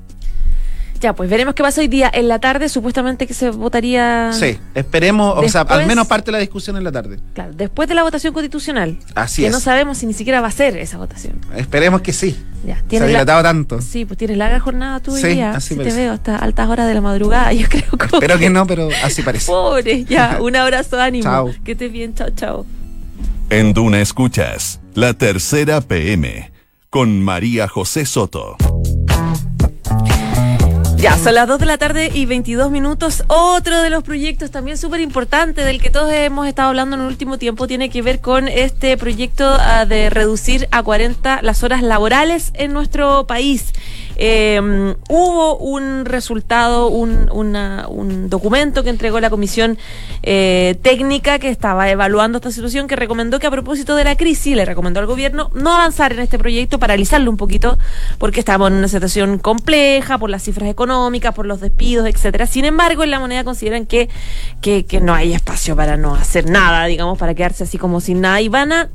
Ya, 1.03 1.11
pues 1.11 1.29
veremos 1.29 1.53
qué 1.53 1.61
pasa 1.61 1.81
hoy 1.81 1.89
día. 1.89 2.09
En 2.13 2.29
la 2.29 2.39
tarde 2.39 2.69
supuestamente 2.69 3.27
que 3.27 3.33
se 3.33 3.49
votaría... 3.49 4.31
Sí, 4.31 4.57
esperemos, 4.73 5.37
o 5.37 5.49
sea, 5.49 5.63
al 5.63 5.85
menos 5.85 6.07
parte 6.07 6.27
de 6.27 6.31
la 6.31 6.37
discusión 6.37 6.77
en 6.77 6.85
la 6.85 6.93
tarde. 6.93 7.19
Claro, 7.33 7.51
después 7.53 7.89
de 7.89 7.95
la 7.95 8.03
votación 8.03 8.33
constitucional. 8.33 8.97
Así 9.13 9.41
que 9.41 9.49
es. 9.49 9.51
no 9.51 9.59
sabemos 9.59 9.97
si 9.97 10.05
ni 10.05 10.13
siquiera 10.13 10.39
va 10.39 10.47
a 10.47 10.51
ser 10.51 10.77
esa 10.77 10.97
votación. 10.97 11.41
Esperemos 11.57 11.99
que 11.99 12.13
sí. 12.13 12.41
Ya, 12.65 12.81
se 12.89 12.99
ha 12.99 13.05
dilatado 13.05 13.43
tanto. 13.43 13.81
Sí, 13.81 14.05
pues 14.05 14.17
tienes 14.17 14.37
larga 14.37 14.61
jornada 14.61 15.01
tú 15.01 15.13
sí, 15.17 15.27
día. 15.27 15.51
Así 15.51 15.75
te 15.75 15.91
veo 15.91 16.13
hasta 16.13 16.37
altas 16.37 16.69
horas 16.69 16.87
de 16.87 16.93
la 16.93 17.01
madrugada, 17.01 17.51
yo 17.53 17.67
creo. 17.67 17.91
Que... 17.97 18.05
Espero 18.05 18.39
que 18.39 18.49
no, 18.49 18.65
pero 18.65 18.87
así 19.03 19.23
parece. 19.23 19.47
Pobre, 19.47 20.05
ya, 20.05 20.37
un 20.41 20.55
abrazo, 20.55 21.01
ánimo. 21.01 21.23
Chao. 21.23 21.51
Que 21.65 21.73
estés 21.73 21.91
bien, 21.91 22.15
chao, 22.15 22.29
chao. 22.29 22.65
En 23.49 23.73
Duna 23.73 23.99
Escuchas, 23.99 24.79
la 24.93 25.13
tercera 25.13 25.81
PM, 25.81 26.49
con 26.89 27.21
María 27.21 27.67
José 27.67 28.05
Soto. 28.05 28.55
Ya, 31.03 31.17
son 31.17 31.35
las 31.35 31.49
2 31.49 31.59
de 31.59 31.65
la 31.65 31.77
tarde 31.77 32.11
y 32.13 32.25
22 32.25 32.71
minutos. 32.71 33.25
Otro 33.27 33.81
de 33.81 33.89
los 33.89 34.05
proyectos 34.05 34.51
también 34.51 34.77
súper 34.77 35.01
importante 35.01 35.65
del 35.65 35.81
que 35.81 35.89
todos 35.89 36.09
hemos 36.13 36.47
estado 36.47 36.69
hablando 36.69 36.95
en 36.95 37.01
el 37.01 37.07
último 37.09 37.37
tiempo 37.37 37.67
tiene 37.67 37.89
que 37.89 38.01
ver 38.01 38.21
con 38.21 38.47
este 38.47 38.95
proyecto 38.95 39.43
ah, 39.59 39.85
de 39.85 40.09
reducir 40.09 40.69
a 40.71 40.81
40 40.81 41.41
las 41.41 41.61
horas 41.61 41.83
laborales 41.83 42.51
en 42.53 42.71
nuestro 42.71 43.27
país. 43.27 43.73
Eh, 44.15 44.95
hubo 45.09 45.57
un 45.57 46.05
resultado, 46.05 46.87
un, 46.87 47.29
un, 47.31 48.29
documento 48.29 48.83
que 48.83 48.89
entregó 48.89 49.19
la 49.19 49.29
comisión 49.29 49.77
eh, 50.21 50.77
técnica 50.81 51.39
que 51.39 51.49
estaba 51.49 51.89
evaluando 51.89 52.37
esta 52.37 52.51
situación, 52.51 52.87
que 52.87 52.95
recomendó 52.95 53.39
que 53.39 53.47
a 53.47 53.51
propósito 53.51 53.95
de 53.95 54.03
la 54.03 54.15
crisis, 54.15 54.55
le 54.55 54.65
recomendó 54.65 54.99
al 54.99 55.05
gobierno 55.05 55.49
no 55.53 55.73
avanzar 55.73 56.13
en 56.13 56.19
este 56.19 56.37
proyecto, 56.37 56.79
paralizarlo 56.79 57.29
un 57.29 57.37
poquito, 57.37 57.77
porque 58.17 58.39
estamos 58.39 58.69
en 58.71 58.77
una 58.77 58.87
situación 58.87 59.39
compleja 59.39 60.17
por 60.17 60.29
las 60.29 60.43
cifras 60.43 60.69
económicas, 60.69 61.33
por 61.33 61.45
los 61.45 61.61
despidos, 61.61 62.07
etcétera. 62.07 62.47
Sin 62.47 62.65
embargo, 62.65 63.03
en 63.03 63.11
la 63.11 63.19
moneda 63.19 63.43
consideran 63.43 63.85
que, 63.85 64.09
que, 64.61 64.85
que 64.85 65.01
no 65.01 65.13
hay 65.13 65.33
espacio 65.33 65.75
para 65.75 65.97
no 65.97 66.15
hacer 66.15 66.49
nada, 66.49 66.85
digamos, 66.85 67.17
para 67.17 67.33
quedarse 67.33 67.63
así 67.63 67.77
como 67.77 68.01
sin 68.01 68.21
nada, 68.21 68.41
y 68.41 68.49
van 68.49 68.71
a 68.71 68.89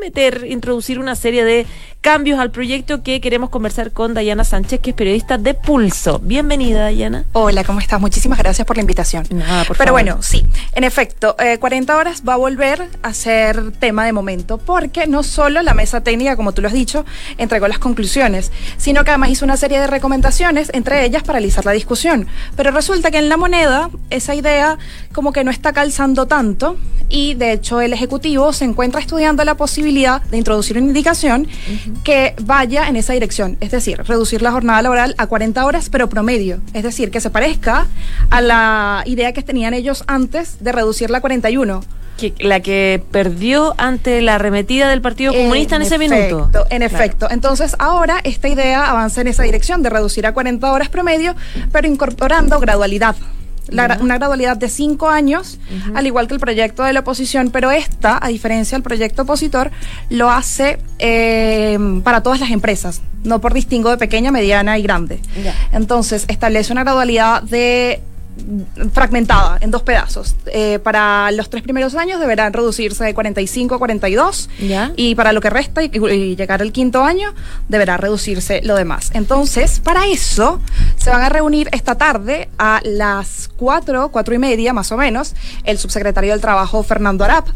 meter, 0.00 0.46
introducir 0.48 0.98
una 0.98 1.14
serie 1.14 1.44
de 1.44 1.66
cambios 2.00 2.40
al 2.40 2.50
proyecto 2.50 3.04
que 3.04 3.20
queremos 3.20 3.50
conversar 3.50 3.92
con 3.92 4.12
Dayana 4.12 4.42
Sánchez, 4.42 4.80
que 4.80 4.90
es 4.90 4.96
periodista 4.96 5.38
de 5.38 5.54
Pulso. 5.54 6.18
Bienvenida, 6.18 6.80
Dayana. 6.80 7.24
Hola, 7.32 7.62
¿cómo 7.62 7.78
estás? 7.78 8.00
Muchísimas 8.00 8.38
gracias 8.38 8.66
por 8.66 8.76
la 8.76 8.80
invitación. 8.80 9.24
Nada, 9.30 9.64
por 9.64 9.76
Pero 9.76 9.92
bueno, 9.92 10.20
sí, 10.20 10.44
en 10.74 10.82
efecto, 10.82 11.36
40 11.60 11.92
eh, 11.92 11.96
horas 11.96 12.22
va 12.28 12.34
a 12.34 12.36
volver 12.36 12.88
a 13.02 13.14
ser 13.14 13.70
tema 13.72 14.04
de 14.04 14.12
momento, 14.12 14.58
porque 14.58 15.06
no 15.06 15.22
solo 15.22 15.62
la 15.62 15.74
mesa 15.74 16.00
técnica, 16.00 16.34
como 16.34 16.52
tú 16.52 16.60
lo 16.60 16.68
has 16.68 16.74
dicho, 16.74 17.06
entregó 17.38 17.68
las 17.68 17.78
conclusiones, 17.78 18.50
sino 18.78 19.04
que 19.04 19.10
además 19.10 19.30
hizo 19.30 19.44
una 19.44 19.56
serie 19.56 19.78
de 19.78 19.86
recomendaciones, 19.86 20.70
entre 20.74 21.04
ellas 21.04 21.22
paralizar 21.22 21.64
la 21.64 21.72
discusión. 21.72 22.26
Pero 22.56 22.72
resulta 22.72 23.12
que 23.12 23.18
en 23.18 23.28
la 23.28 23.36
moneda 23.36 23.90
esa 24.10 24.34
idea 24.34 24.76
como 25.12 25.32
que 25.32 25.44
no 25.44 25.52
está 25.52 25.72
calzando 25.72 26.26
tanto 26.26 26.76
y 27.08 27.34
de 27.34 27.52
hecho 27.52 27.80
el 27.80 27.92
Ejecutivo 27.92 28.52
se 28.52 28.64
encuentra 28.64 29.00
estudiando 29.00 29.44
la 29.44 29.54
posibilidad 29.54 29.81
de 29.82 30.36
introducir 30.38 30.78
una 30.78 30.86
indicación 30.86 31.46
que 32.04 32.34
vaya 32.42 32.88
en 32.88 32.96
esa 32.96 33.12
dirección, 33.12 33.56
es 33.60 33.70
decir, 33.70 33.98
reducir 34.04 34.40
la 34.40 34.52
jornada 34.52 34.80
laboral 34.80 35.14
a 35.18 35.26
40 35.26 35.64
horas, 35.66 35.90
pero 35.90 36.08
promedio, 36.08 36.60
es 36.72 36.82
decir, 36.82 37.10
que 37.10 37.20
se 37.20 37.30
parezca 37.30 37.88
a 38.30 38.40
la 38.40 39.02
idea 39.06 39.32
que 39.32 39.42
tenían 39.42 39.74
ellos 39.74 40.04
antes 40.06 40.62
de 40.62 40.72
reducirla 40.72 41.18
a 41.18 41.20
41. 41.20 41.82
Que, 42.16 42.34
la 42.38 42.60
que 42.60 43.02
perdió 43.10 43.74
ante 43.78 44.20
la 44.22 44.36
arremetida 44.36 44.88
del 44.88 45.00
Partido 45.00 45.32
Comunista 45.32 45.76
en, 45.76 45.82
ese 45.82 45.98
minuto. 45.98 46.50
En 46.70 46.82
efecto. 46.82 47.26
Entonces, 47.30 47.74
ahora 47.78 48.20
esta 48.22 48.48
idea 48.48 48.90
avanza 48.90 49.22
en 49.22 49.28
esa 49.28 49.42
dirección 49.42 49.82
de 49.82 49.90
reducir 49.90 50.26
a 50.26 50.32
40 50.32 50.70
horas 50.70 50.88
promedio, 50.88 51.34
pero 51.72 51.88
incorporando 51.88 52.60
gradualidad 52.60 53.16
una 54.00 54.18
gradualidad 54.18 54.56
de 54.56 54.68
cinco 54.68 55.08
años, 55.08 55.58
al 55.94 56.06
igual 56.06 56.28
que 56.28 56.34
el 56.34 56.40
proyecto 56.40 56.82
de 56.82 56.92
la 56.92 57.00
oposición, 57.00 57.50
pero 57.50 57.70
esta, 57.70 58.18
a 58.20 58.28
diferencia 58.28 58.76
del 58.76 58.82
proyecto 58.82 59.22
opositor, 59.22 59.70
lo 60.10 60.30
hace 60.30 60.78
eh, 60.98 61.78
para 62.04 62.22
todas 62.22 62.40
las 62.40 62.50
empresas, 62.50 63.02
no 63.24 63.40
por 63.40 63.54
distingo 63.54 63.90
de 63.90 63.98
pequeña, 63.98 64.30
mediana 64.30 64.78
y 64.78 64.82
grande. 64.82 65.20
Entonces, 65.72 66.24
establece 66.28 66.72
una 66.72 66.84
gradualidad 66.84 67.42
de 67.42 68.02
fragmentada 68.92 69.58
en 69.60 69.70
dos 69.70 69.82
pedazos. 69.82 70.34
Eh, 70.46 70.78
para 70.82 71.30
los 71.32 71.50
tres 71.50 71.62
primeros 71.62 71.94
años 71.94 72.20
deberán 72.20 72.52
reducirse 72.52 73.04
de 73.04 73.14
45 73.14 73.74
a 73.74 73.78
42 73.78 74.48
y 74.96 75.14
para 75.14 75.32
lo 75.32 75.40
que 75.40 75.50
resta 75.50 75.82
y, 75.82 75.90
llegar 76.36 76.62
al 76.62 76.72
quinto 76.72 77.04
año 77.04 77.34
deberá 77.68 77.96
reducirse 77.96 78.60
lo 78.62 78.74
demás. 78.74 79.10
Entonces, 79.14 79.80
para 79.80 80.06
eso 80.06 80.60
se 80.96 81.10
van 81.10 81.22
a 81.22 81.28
reunir 81.28 81.68
esta 81.72 81.96
tarde 81.96 82.48
a 82.58 82.80
las 82.84 83.48
4, 83.56 84.10
4 84.10 84.34
y 84.34 84.38
media 84.38 84.72
más 84.72 84.92
o 84.92 84.96
menos, 84.96 85.34
el 85.64 85.78
subsecretario 85.78 86.32
del 86.32 86.40
Trabajo 86.40 86.82
Fernando 86.82 87.24
Arap 87.24 87.48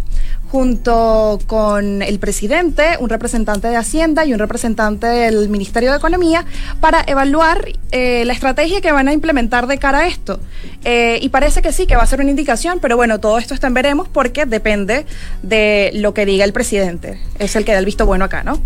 junto 0.51 1.39
con 1.47 2.03
el 2.03 2.19
presidente, 2.19 2.97
un 3.01 3.09
representante 3.09 3.69
de 3.69 3.77
Hacienda 3.77 4.25
y 4.25 4.33
un 4.33 4.39
representante 4.39 5.07
del 5.07 5.49
Ministerio 5.49 5.91
de 5.91 5.99
Economía 5.99 6.45
para 6.81 7.03
evaluar 7.07 7.69
eh, 7.91 8.25
la 8.25 8.33
estrategia 8.33 8.81
que 8.81 8.93
van 8.93 9.09
a 9.09 9.13
implementar 9.13 9.67
de 9.67 9.79
cara 9.79 10.01
a 10.01 10.07
esto. 10.07 10.41
Eh, 10.85 11.19
y 11.21 11.29
parece 11.31 11.63
que 11.63 11.73
sí, 11.73 11.87
que 11.87 11.97
va 11.97 12.03
a 12.03 12.07
ser 12.07 12.21
una 12.21 12.31
indicación, 12.31 12.79
pero 12.81 12.97
bueno, 12.97 13.19
todo 13.19 13.39
esto 13.39 13.55
está 13.55 13.67
en 13.67 13.75
veremos 13.75 14.09
porque 14.09 14.47
depende 14.47 15.07
de 15.43 15.91
lo 15.95 16.15
que 16.15 16.27
diga 16.27 16.45
el 16.45 16.53
presidente. 16.53 17.21
Es 17.39 17.57
el 17.57 17.65
que 17.65 17.73
da 17.73 17.79
el 17.79 17.85
visto 17.85 18.07
bueno 18.07 18.25
acá, 18.25 18.45
¿no? 18.45 18.61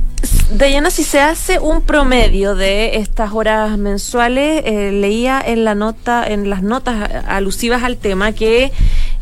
Dayana, 0.53 0.91
si 0.91 1.05
se 1.05 1.21
hace 1.21 1.59
un 1.61 1.83
promedio 1.83 2.55
de 2.57 2.97
estas 2.97 3.33
horas 3.33 3.79
mensuales, 3.79 4.63
eh, 4.67 4.91
leía 4.93 5.41
en 5.45 5.65
la 5.65 5.75
nota, 5.75 6.27
en 6.27 6.51
las 6.51 6.63
notas 6.63 7.09
alusivas 7.27 7.85
al 7.85 7.97
tema 7.97 8.33
que 8.33 8.73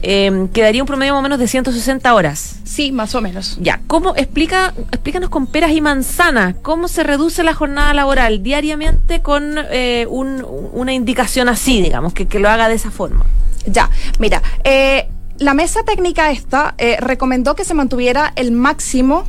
eh, 0.00 0.48
quedaría 0.52 0.82
un 0.82 0.86
promedio 0.86 1.12
más 1.14 1.20
o 1.20 1.22
menos 1.22 1.38
de 1.38 1.48
160 1.48 2.14
horas. 2.14 2.56
Sí, 2.64 2.92
más 2.92 3.14
o 3.14 3.20
menos. 3.20 3.56
Ya, 3.60 3.80
¿cómo 3.86 4.14
explica, 4.16 4.72
explícanos 4.92 5.28
con 5.30 5.46
peras 5.46 5.72
y 5.72 5.80
manzanas 5.80 6.54
cómo 6.62 6.86
se 6.88 7.02
reduce 7.02 7.42
la 7.42 7.54
jornada 7.54 7.92
laboral 7.94 8.42
diariamente 8.42 9.20
con 9.22 9.54
eh, 9.70 10.06
un- 10.08 10.44
una 10.72 10.92
indicación 10.92 11.48
así, 11.48 11.82
digamos, 11.82 12.12
que, 12.12 12.26
que 12.26 12.38
lo 12.38 12.48
haga 12.48 12.68
de 12.68 12.74
esa 12.76 12.90
forma? 12.90 13.24
Ya, 13.66 13.90
mira, 14.18 14.42
eh, 14.64 15.08
la 15.38 15.54
mesa 15.54 15.82
técnica 15.84 16.30
esta 16.30 16.74
eh, 16.78 16.96
recomendó 17.00 17.54
que 17.54 17.64
se 17.64 17.74
mantuviera 17.74 18.32
el 18.36 18.50
máximo 18.52 19.24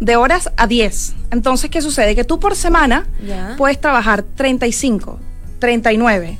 de 0.00 0.16
horas 0.16 0.50
a 0.56 0.66
10. 0.66 1.14
Entonces, 1.30 1.70
¿qué 1.70 1.80
sucede? 1.80 2.14
Que 2.14 2.24
tú 2.24 2.38
por 2.40 2.56
semana 2.56 3.06
Ya. 3.26 3.54
puedes 3.56 3.80
trabajar 3.80 4.22
35, 4.22 5.18
39, 5.60 6.38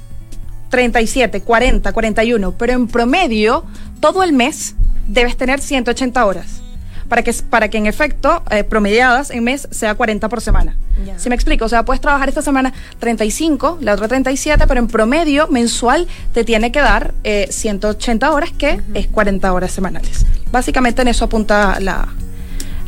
37, 0.75 1.41
40, 1.43 1.93
41, 1.93 2.53
pero 2.59 2.73
en 2.73 2.89
promedio, 2.89 3.65
todo 4.01 4.25
el 4.25 4.33
mes 4.33 4.75
debes 5.07 5.37
tener 5.37 5.61
180 5.61 6.27
horas. 6.27 6.63
Para 7.09 7.23
que, 7.23 7.33
para 7.49 7.69
que 7.69 7.79
en 7.79 7.87
efecto, 7.87 8.43
eh, 8.51 8.65
promediadas 8.65 9.31
en 9.31 9.45
mes, 9.45 9.69
sea 9.71 9.95
40 9.95 10.29
por 10.29 10.41
semana. 10.41 10.77
¿Sí 11.17 11.29
me 11.29 11.37
explico? 11.37 11.67
O 11.67 11.69
sea, 11.69 11.85
puedes 11.85 12.01
trabajar 12.01 12.29
esta 12.29 12.43
semana 12.43 12.73
35, 12.99 13.79
la 13.83 13.95
otra 13.95 14.09
37, 14.09 14.67
pero 14.67 14.81
en 14.81 14.89
promedio 14.89 15.47
mensual 15.47 16.09
te 16.33 16.43
tiene 16.43 16.73
que 16.73 16.81
dar 16.81 17.15
eh, 17.23 17.47
180 17.51 18.33
horas, 18.33 18.51
que 18.51 18.81
es 18.95 19.07
40 19.07 19.53
horas 19.53 19.71
semanales. 19.71 20.27
Básicamente 20.51 21.03
en 21.03 21.09
eso 21.09 21.27
apunta 21.27 21.79
la, 21.79 22.09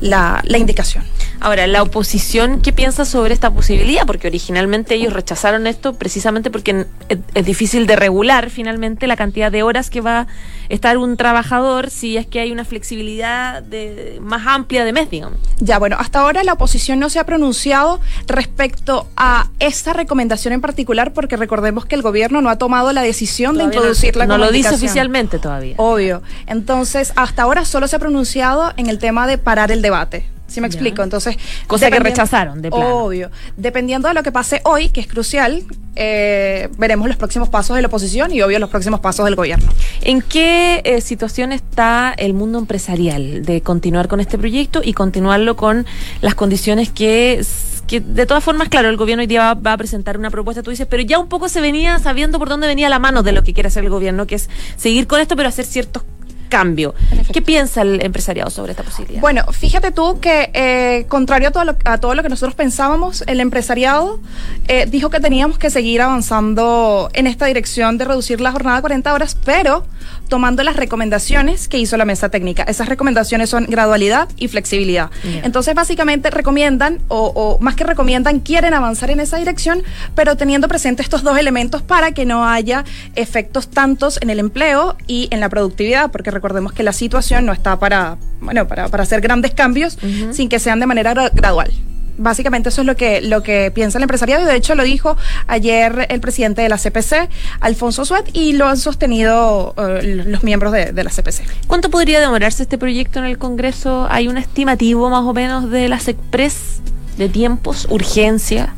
la, 0.00 0.42
la 0.44 0.58
indicación. 0.58 1.04
Ahora, 1.40 1.66
la 1.66 1.82
oposición, 1.82 2.60
¿qué 2.60 2.72
piensa 2.72 3.04
sobre 3.04 3.34
esta 3.34 3.50
posibilidad? 3.50 4.06
Porque 4.06 4.26
originalmente 4.26 4.94
ellos 4.94 5.12
rechazaron 5.12 5.66
esto 5.66 5.94
precisamente 5.94 6.50
porque 6.50 6.86
es, 7.08 7.44
difícil 7.44 7.86
de 7.86 7.96
regular 7.96 8.50
finalmente 8.50 9.06
la 9.06 9.16
cantidad 9.16 9.52
de 9.52 9.62
horas 9.62 9.90
que 9.90 10.00
va 10.00 10.20
a 10.20 10.26
estar 10.68 10.98
un 10.98 11.16
trabajador 11.16 11.90
si 11.90 12.16
es 12.16 12.26
que 12.26 12.40
hay 12.40 12.50
una 12.50 12.64
flexibilidad 12.64 13.62
de, 13.62 14.18
más 14.20 14.46
amplia 14.46 14.84
de 14.84 14.92
mes, 14.92 15.10
digamos. 15.10 15.38
Ya, 15.58 15.78
bueno, 15.78 15.96
hasta 15.98 16.20
ahora 16.20 16.42
la 16.42 16.54
oposición 16.54 16.98
no 16.98 17.10
se 17.10 17.18
ha 17.18 17.24
pronunciado 17.24 18.00
respecto 18.26 19.06
a 19.16 19.48
esta 19.60 19.92
recomendación 19.92 20.52
en 20.54 20.60
particular, 20.60 21.12
porque 21.12 21.36
recordemos 21.36 21.86
que 21.86 21.94
el 21.94 22.02
gobierno 22.02 22.40
no 22.40 22.50
ha 22.50 22.56
tomado 22.56 22.92
la 22.92 23.02
decisión 23.02 23.54
Todavía 23.54 23.70
de 23.70 23.76
introducirla 23.76 24.26
no, 24.26 24.34
como 24.34 24.44
no 24.44 24.46
lo 24.46 24.52
dice 24.52 24.74
oficialmente 24.74 25.38
todavía. 25.38 25.74
Obvio. 25.78 26.22
Entonces, 26.46 27.12
hasta 27.16 27.42
ahora 27.42 27.64
solo 27.64 27.88
se 27.88 27.96
ha 27.96 27.98
pronunciado 27.98 28.72
en 28.76 28.88
el 28.88 28.98
tema 28.98 29.26
de 29.26 29.38
parar 29.38 29.70
el 29.70 29.82
debate. 29.82 30.35
¿Sí 30.46 30.60
me 30.60 30.68
explico? 30.68 31.02
Entonces, 31.02 31.36
Cosa 31.66 31.90
que 31.90 31.98
rechazaron, 31.98 32.62
de 32.62 32.70
plano. 32.70 33.04
Obvio. 33.04 33.30
Dependiendo 33.56 34.08
de 34.08 34.14
lo 34.14 34.22
que 34.22 34.30
pase 34.30 34.60
hoy, 34.64 34.90
que 34.90 35.00
es 35.00 35.06
crucial, 35.06 35.64
eh, 35.96 36.68
veremos 36.78 37.08
los 37.08 37.16
próximos 37.16 37.48
pasos 37.48 37.74
de 37.74 37.82
la 37.82 37.88
oposición 37.88 38.32
y, 38.32 38.42
obvio, 38.42 38.58
los 38.58 38.70
próximos 38.70 39.00
pasos 39.00 39.24
del 39.24 39.34
gobierno. 39.34 39.68
¿En 40.02 40.22
qué 40.22 40.82
eh, 40.84 41.00
situación 41.00 41.52
está 41.52 42.14
el 42.16 42.32
mundo 42.34 42.58
empresarial 42.58 43.44
de 43.44 43.60
continuar 43.60 44.06
con 44.06 44.20
este 44.20 44.38
proyecto 44.38 44.82
y 44.84 44.92
continuarlo 44.92 45.56
con 45.56 45.84
las 46.20 46.34
condiciones 46.34 46.90
que, 46.90 47.44
que 47.88 48.00
de 48.00 48.26
todas 48.26 48.44
formas, 48.44 48.68
claro, 48.68 48.88
el 48.88 48.96
gobierno 48.96 49.22
hoy 49.22 49.26
día 49.26 49.40
va, 49.40 49.54
va 49.54 49.72
a 49.72 49.76
presentar 49.76 50.16
una 50.16 50.30
propuesta, 50.30 50.62
tú 50.62 50.70
dices, 50.70 50.86
pero 50.88 51.02
ya 51.02 51.18
un 51.18 51.28
poco 51.28 51.48
se 51.48 51.60
venía 51.60 51.98
sabiendo 51.98 52.38
por 52.38 52.48
dónde 52.48 52.66
venía 52.66 52.88
la 52.88 52.98
mano 52.98 53.22
de 53.22 53.32
lo 53.32 53.42
que 53.42 53.52
quiere 53.52 53.68
hacer 53.68 53.82
el 53.84 53.90
gobierno, 53.90 54.26
que 54.26 54.36
es 54.36 54.48
seguir 54.76 55.06
con 55.06 55.20
esto, 55.20 55.34
pero 55.34 55.48
hacer 55.48 55.64
ciertos 55.64 56.04
efecto. 56.48 57.32
¿Qué 57.32 57.42
piensa 57.42 57.82
el 57.82 58.02
empresariado 58.02 58.50
sobre 58.50 58.72
esta 58.72 58.82
posibilidad? 58.82 59.20
Bueno, 59.20 59.44
fíjate 59.52 59.92
tú 59.92 60.20
que, 60.20 60.50
eh, 60.54 61.06
contrario 61.08 61.48
a 61.48 61.50
todo, 61.50 61.64
lo, 61.64 61.76
a 61.84 61.98
todo 61.98 62.14
lo 62.14 62.22
que 62.22 62.28
nosotros 62.28 62.54
pensábamos, 62.54 63.22
el 63.26 63.40
empresariado 63.40 64.20
eh, 64.68 64.86
dijo 64.86 65.10
que 65.10 65.20
teníamos 65.20 65.58
que 65.58 65.70
seguir 65.70 66.02
avanzando 66.02 67.10
en 67.12 67.26
esta 67.26 67.46
dirección 67.46 67.98
de 67.98 68.04
reducir 68.04 68.40
la 68.40 68.52
jornada 68.52 68.78
a 68.78 68.80
40 68.80 69.12
horas, 69.12 69.36
pero 69.44 69.84
tomando 70.28 70.62
las 70.62 70.76
recomendaciones 70.76 71.68
que 71.68 71.78
hizo 71.78 71.96
la 71.96 72.04
mesa 72.04 72.28
técnica. 72.28 72.62
Esas 72.64 72.88
recomendaciones 72.88 73.50
son 73.50 73.66
gradualidad 73.66 74.28
y 74.36 74.48
flexibilidad. 74.48 75.10
Entonces, 75.44 75.74
básicamente 75.74 76.30
recomiendan, 76.30 76.98
o, 77.08 77.32
o 77.34 77.58
más 77.60 77.74
que 77.76 77.84
recomiendan, 77.84 78.40
quieren 78.40 78.74
avanzar 78.74 79.10
en 79.10 79.20
esa 79.20 79.36
dirección, 79.38 79.82
pero 80.14 80.36
teniendo 80.36 80.68
presente 80.68 81.02
estos 81.02 81.22
dos 81.22 81.38
elementos 81.38 81.82
para 81.82 82.12
que 82.12 82.24
no 82.24 82.46
haya 82.48 82.84
efectos 83.14 83.68
tantos 83.68 84.18
en 84.20 84.30
el 84.30 84.38
empleo 84.40 84.96
y 85.06 85.28
en 85.30 85.40
la 85.40 85.48
productividad, 85.48 86.10
porque 86.10 86.30
recordemos 86.30 86.72
que 86.72 86.82
la 86.82 86.92
situación 86.92 87.46
no 87.46 87.52
está 87.52 87.78
para, 87.78 88.16
bueno, 88.40 88.66
para, 88.66 88.88
para 88.88 89.02
hacer 89.02 89.20
grandes 89.20 89.52
cambios 89.54 89.98
sin 90.32 90.48
que 90.48 90.58
sean 90.58 90.80
de 90.80 90.86
manera 90.86 91.14
gra- 91.14 91.30
gradual. 91.32 91.70
Básicamente 92.18 92.68
eso 92.68 92.82
es 92.82 92.86
lo 92.86 92.96
que, 92.96 93.20
lo 93.20 93.42
que 93.42 93.70
piensa 93.70 93.98
el 93.98 94.02
empresariado 94.02 94.42
y 94.42 94.46
de 94.46 94.56
hecho 94.56 94.74
lo 94.74 94.82
dijo 94.82 95.16
ayer 95.46 96.06
el 96.08 96.20
presidente 96.20 96.62
de 96.62 96.68
la 96.68 96.78
CPC, 96.78 97.28
Alfonso 97.60 98.04
Suet, 98.04 98.30
y 98.32 98.54
lo 98.54 98.66
han 98.66 98.76
sostenido 98.76 99.74
eh, 99.76 100.24
los 100.26 100.42
miembros 100.42 100.72
de, 100.72 100.92
de 100.92 101.04
la 101.04 101.10
CPC. 101.10 101.42
¿Cuánto 101.66 101.90
podría 101.90 102.20
demorarse 102.20 102.62
este 102.62 102.78
proyecto 102.78 103.18
en 103.18 103.26
el 103.26 103.38
Congreso? 103.38 104.06
¿Hay 104.10 104.28
un 104.28 104.38
estimativo 104.38 105.10
más 105.10 105.24
o 105.24 105.32
menos 105.32 105.70
de 105.70 105.88
las 105.88 106.08
Express 106.08 106.80
de 107.16 107.28
tiempos, 107.28 107.86
urgencia? 107.90 108.74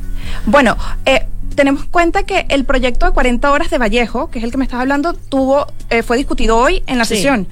Bueno, 0.46 0.76
eh, 1.04 1.26
tenemos 1.58 1.84
cuenta 1.86 2.22
que 2.22 2.46
el 2.50 2.64
proyecto 2.64 3.04
de 3.04 3.12
40 3.12 3.50
horas 3.50 3.68
de 3.68 3.78
Vallejo, 3.78 4.30
que 4.30 4.38
es 4.38 4.44
el 4.44 4.52
que 4.52 4.58
me 4.58 4.64
estás 4.64 4.80
hablando, 4.80 5.12
tuvo 5.12 5.66
eh, 5.90 6.04
fue 6.04 6.16
discutido 6.16 6.56
hoy 6.56 6.84
en 6.86 6.98
la 6.98 7.04
Sí. 7.04 7.16
sesión. 7.16 7.48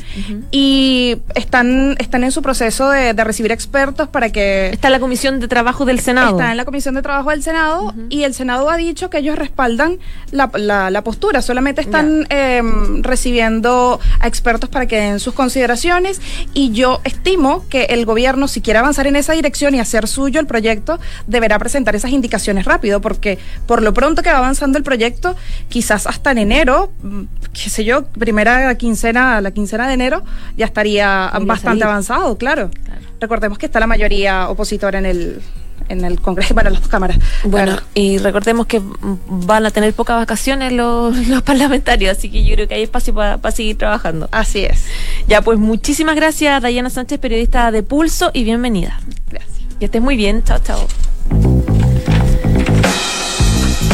Y 0.52 1.16
están 1.34 1.96
están 1.98 2.22
en 2.22 2.30
su 2.30 2.40
proceso 2.40 2.88
de, 2.90 3.14
de 3.14 3.24
recibir 3.24 3.50
expertos 3.50 4.08
para 4.08 4.30
que 4.30 4.68
Está 4.68 4.90
la 4.90 5.00
Comisión 5.00 5.40
de 5.40 5.48
Trabajo 5.48 5.84
del 5.84 5.98
Senado. 5.98 6.30
está 6.38 6.52
en 6.52 6.56
la 6.56 6.64
Comisión 6.64 6.94
de 6.94 7.02
Trabajo 7.02 7.30
del 7.30 7.42
Senado 7.42 7.92
y 8.10 8.22
el 8.22 8.32
Senado 8.34 8.70
ha 8.70 8.76
dicho 8.76 9.10
que 9.10 9.18
ellos 9.18 9.36
respaldan 9.36 9.98
la, 10.30 10.50
la- 10.54 10.90
la 10.90 11.02
postura, 11.02 11.42
solamente 11.42 11.80
están 11.80 12.26
eh, 12.30 12.62
recibiendo 13.02 13.98
a 14.20 14.26
expertos 14.28 14.70
para 14.70 14.86
que 14.86 15.00
den 15.00 15.18
sus 15.20 15.34
consideraciones 15.34 16.20
y 16.54 16.70
yo 16.72 17.00
estimo 17.04 17.64
que 17.68 17.84
el 17.84 18.04
gobierno, 18.06 18.46
si 18.46 18.60
quiere 18.60 18.78
avanzar 18.78 19.06
en 19.06 19.16
esa 19.16 19.32
dirección 19.32 19.74
y 19.74 19.80
hacer 19.80 20.06
suyo 20.06 20.38
el 20.38 20.46
proyecto, 20.46 21.00
deberá 21.26 21.58
presentar 21.58 21.96
esas 21.96 22.12
indicaciones 22.12 22.64
rápido, 22.66 23.00
porque 23.00 23.38
por 23.66 23.82
lo 23.82 23.92
pronto 23.96 24.22
que 24.22 24.30
va 24.30 24.38
avanzando 24.38 24.76
el 24.78 24.84
proyecto, 24.84 25.34
quizás 25.68 26.06
hasta 26.06 26.30
en 26.30 26.38
enero, 26.38 26.92
mm, 27.02 27.22
qué 27.52 27.70
sé 27.70 27.82
yo, 27.84 28.04
primera 28.06 28.74
quincena, 28.76 29.40
la 29.40 29.50
quincena 29.50 29.88
de 29.88 29.94
enero, 29.94 30.22
ya 30.56 30.66
estaría 30.66 31.30
Podría 31.32 31.46
bastante 31.46 31.80
salir. 31.80 31.84
avanzado, 31.84 32.36
claro. 32.38 32.70
Claro. 32.84 33.00
Recordemos 33.20 33.56
que 33.58 33.64
está 33.66 33.80
la 33.80 33.86
mayoría 33.86 34.50
opositora 34.50 34.98
en 34.98 35.06
el, 35.06 35.40
en 35.88 36.04
el 36.04 36.20
Congreso, 36.20 36.54
en 36.58 36.64
las 36.64 36.74
dos 36.80 36.88
cámaras. 36.88 37.18
Bueno, 37.44 37.72
Claro. 37.72 37.82
y 37.94 38.18
recordemos 38.18 38.66
que 38.66 38.82
van 39.28 39.64
a 39.64 39.70
tener 39.70 39.94
pocas 39.94 40.16
vacaciones 40.18 40.72
los, 40.72 41.16
los 41.28 41.42
parlamentarios, 41.42 42.16
así 42.18 42.30
que 42.30 42.44
yo 42.44 42.54
creo 42.54 42.68
que 42.68 42.74
hay 42.74 42.82
espacio 42.82 43.14
para 43.14 43.50
seguir 43.50 43.78
trabajando. 43.78 44.28
Así 44.30 44.64
es. 44.64 44.84
Ya, 45.26 45.40
pues 45.40 45.58
muchísimas 45.58 46.14
gracias, 46.16 46.60
Dayana 46.60 46.90
Sánchez, 46.90 47.18
periodista 47.18 47.70
de 47.70 47.82
Pulso, 47.82 48.30
y 48.34 48.44
bienvenida. 48.44 49.00
Gracias. 49.30 49.56
Que 49.78 49.86
estés 49.86 50.02
muy 50.02 50.16
bien. 50.16 50.44
Chao, 50.44 50.58
chao. 50.58 50.86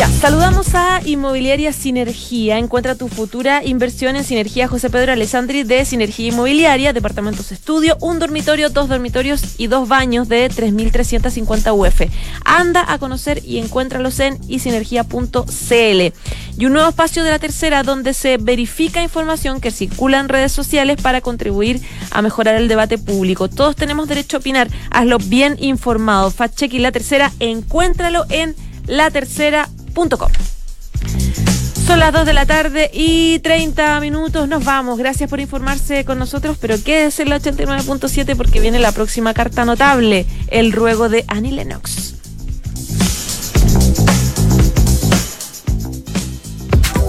Saludamos 0.09 0.75
a 0.75 1.01
Inmobiliaria 1.05 1.73
Sinergia. 1.73 2.59
Encuentra 2.59 2.95
tu 2.95 3.09
futura 3.09 3.65
inversión 3.65 4.17
en 4.17 4.25
Sinergia 4.25 4.67
José 4.67 4.91
Pedro 4.91 5.13
Alessandri 5.13 5.63
de 5.63 5.85
Sinergia 5.85 6.29
Inmobiliaria, 6.29 6.93
departamentos 6.93 7.53
estudio, 7.53 7.97
un 8.01 8.19
dormitorio, 8.19 8.71
dos 8.71 8.89
dormitorios 8.89 9.55
y 9.59 9.69
dos 9.69 9.89
baños 9.89 10.29
de 10.29 10.51
3.350 10.51 11.73
UF. 11.77 12.03
Anda 12.45 12.85
a 12.87 12.99
conocer 12.99 13.43
y 13.45 13.59
encuéntralos 13.59 14.19
en 14.21 14.39
isinergia.cl. 14.49 16.13
Y 16.59 16.67
un 16.67 16.73
nuevo 16.73 16.89
espacio 16.89 17.25
de 17.25 17.31
la 17.31 17.39
tercera 17.39 17.83
donde 17.83 18.15
se 18.15 18.39
verifica 18.39 19.03
información 19.03 19.61
que 19.61 19.71
circula 19.71 20.21
en 20.21 20.29
redes 20.29 20.53
sociales 20.53 21.01
para 21.01 21.21
contribuir 21.21 21.81
a 22.11 22.23
mejorar 22.23 22.57
el 22.57 22.69
debate 22.69 22.99
público. 22.99 23.49
Todos 23.49 23.77
tenemos 23.77 24.09
derecho 24.09 24.37
a 24.37 24.41
opinar. 24.41 24.69
Hazlo 24.91 25.19
bien 25.19 25.57
informado. 25.61 26.31
Fact 26.31 26.63
y 26.63 26.79
la 26.79 26.93
tercera, 26.93 27.33
encuéntralo 27.41 28.25
en 28.29 28.55
Son 31.87 31.99
las 31.99 32.13
2 32.13 32.25
de 32.27 32.33
la 32.33 32.47
tarde 32.47 32.91
y 32.93 33.41
30 33.41 34.01
minutos. 34.01 34.49
Nos 34.49 34.65
vamos. 34.65 34.99
Gracias 34.99 35.29
por 35.29 35.41
informarse 35.41 36.05
con 36.05 36.19
nosotros, 36.19 36.57
pero 36.61 36.77
quédese 36.83 37.23
en 37.23 37.31
la 37.31 37.41
89.7 37.41 38.37
porque 38.37 38.61
viene 38.61 38.79
la 38.79 38.93
próxima 38.93 39.35
carta 39.35 39.65
notable, 39.65 40.27
el 40.49 40.73
ruego 40.73 41.09
de 41.09 41.25
Annie 41.29 41.53
Lennox. 41.53 42.22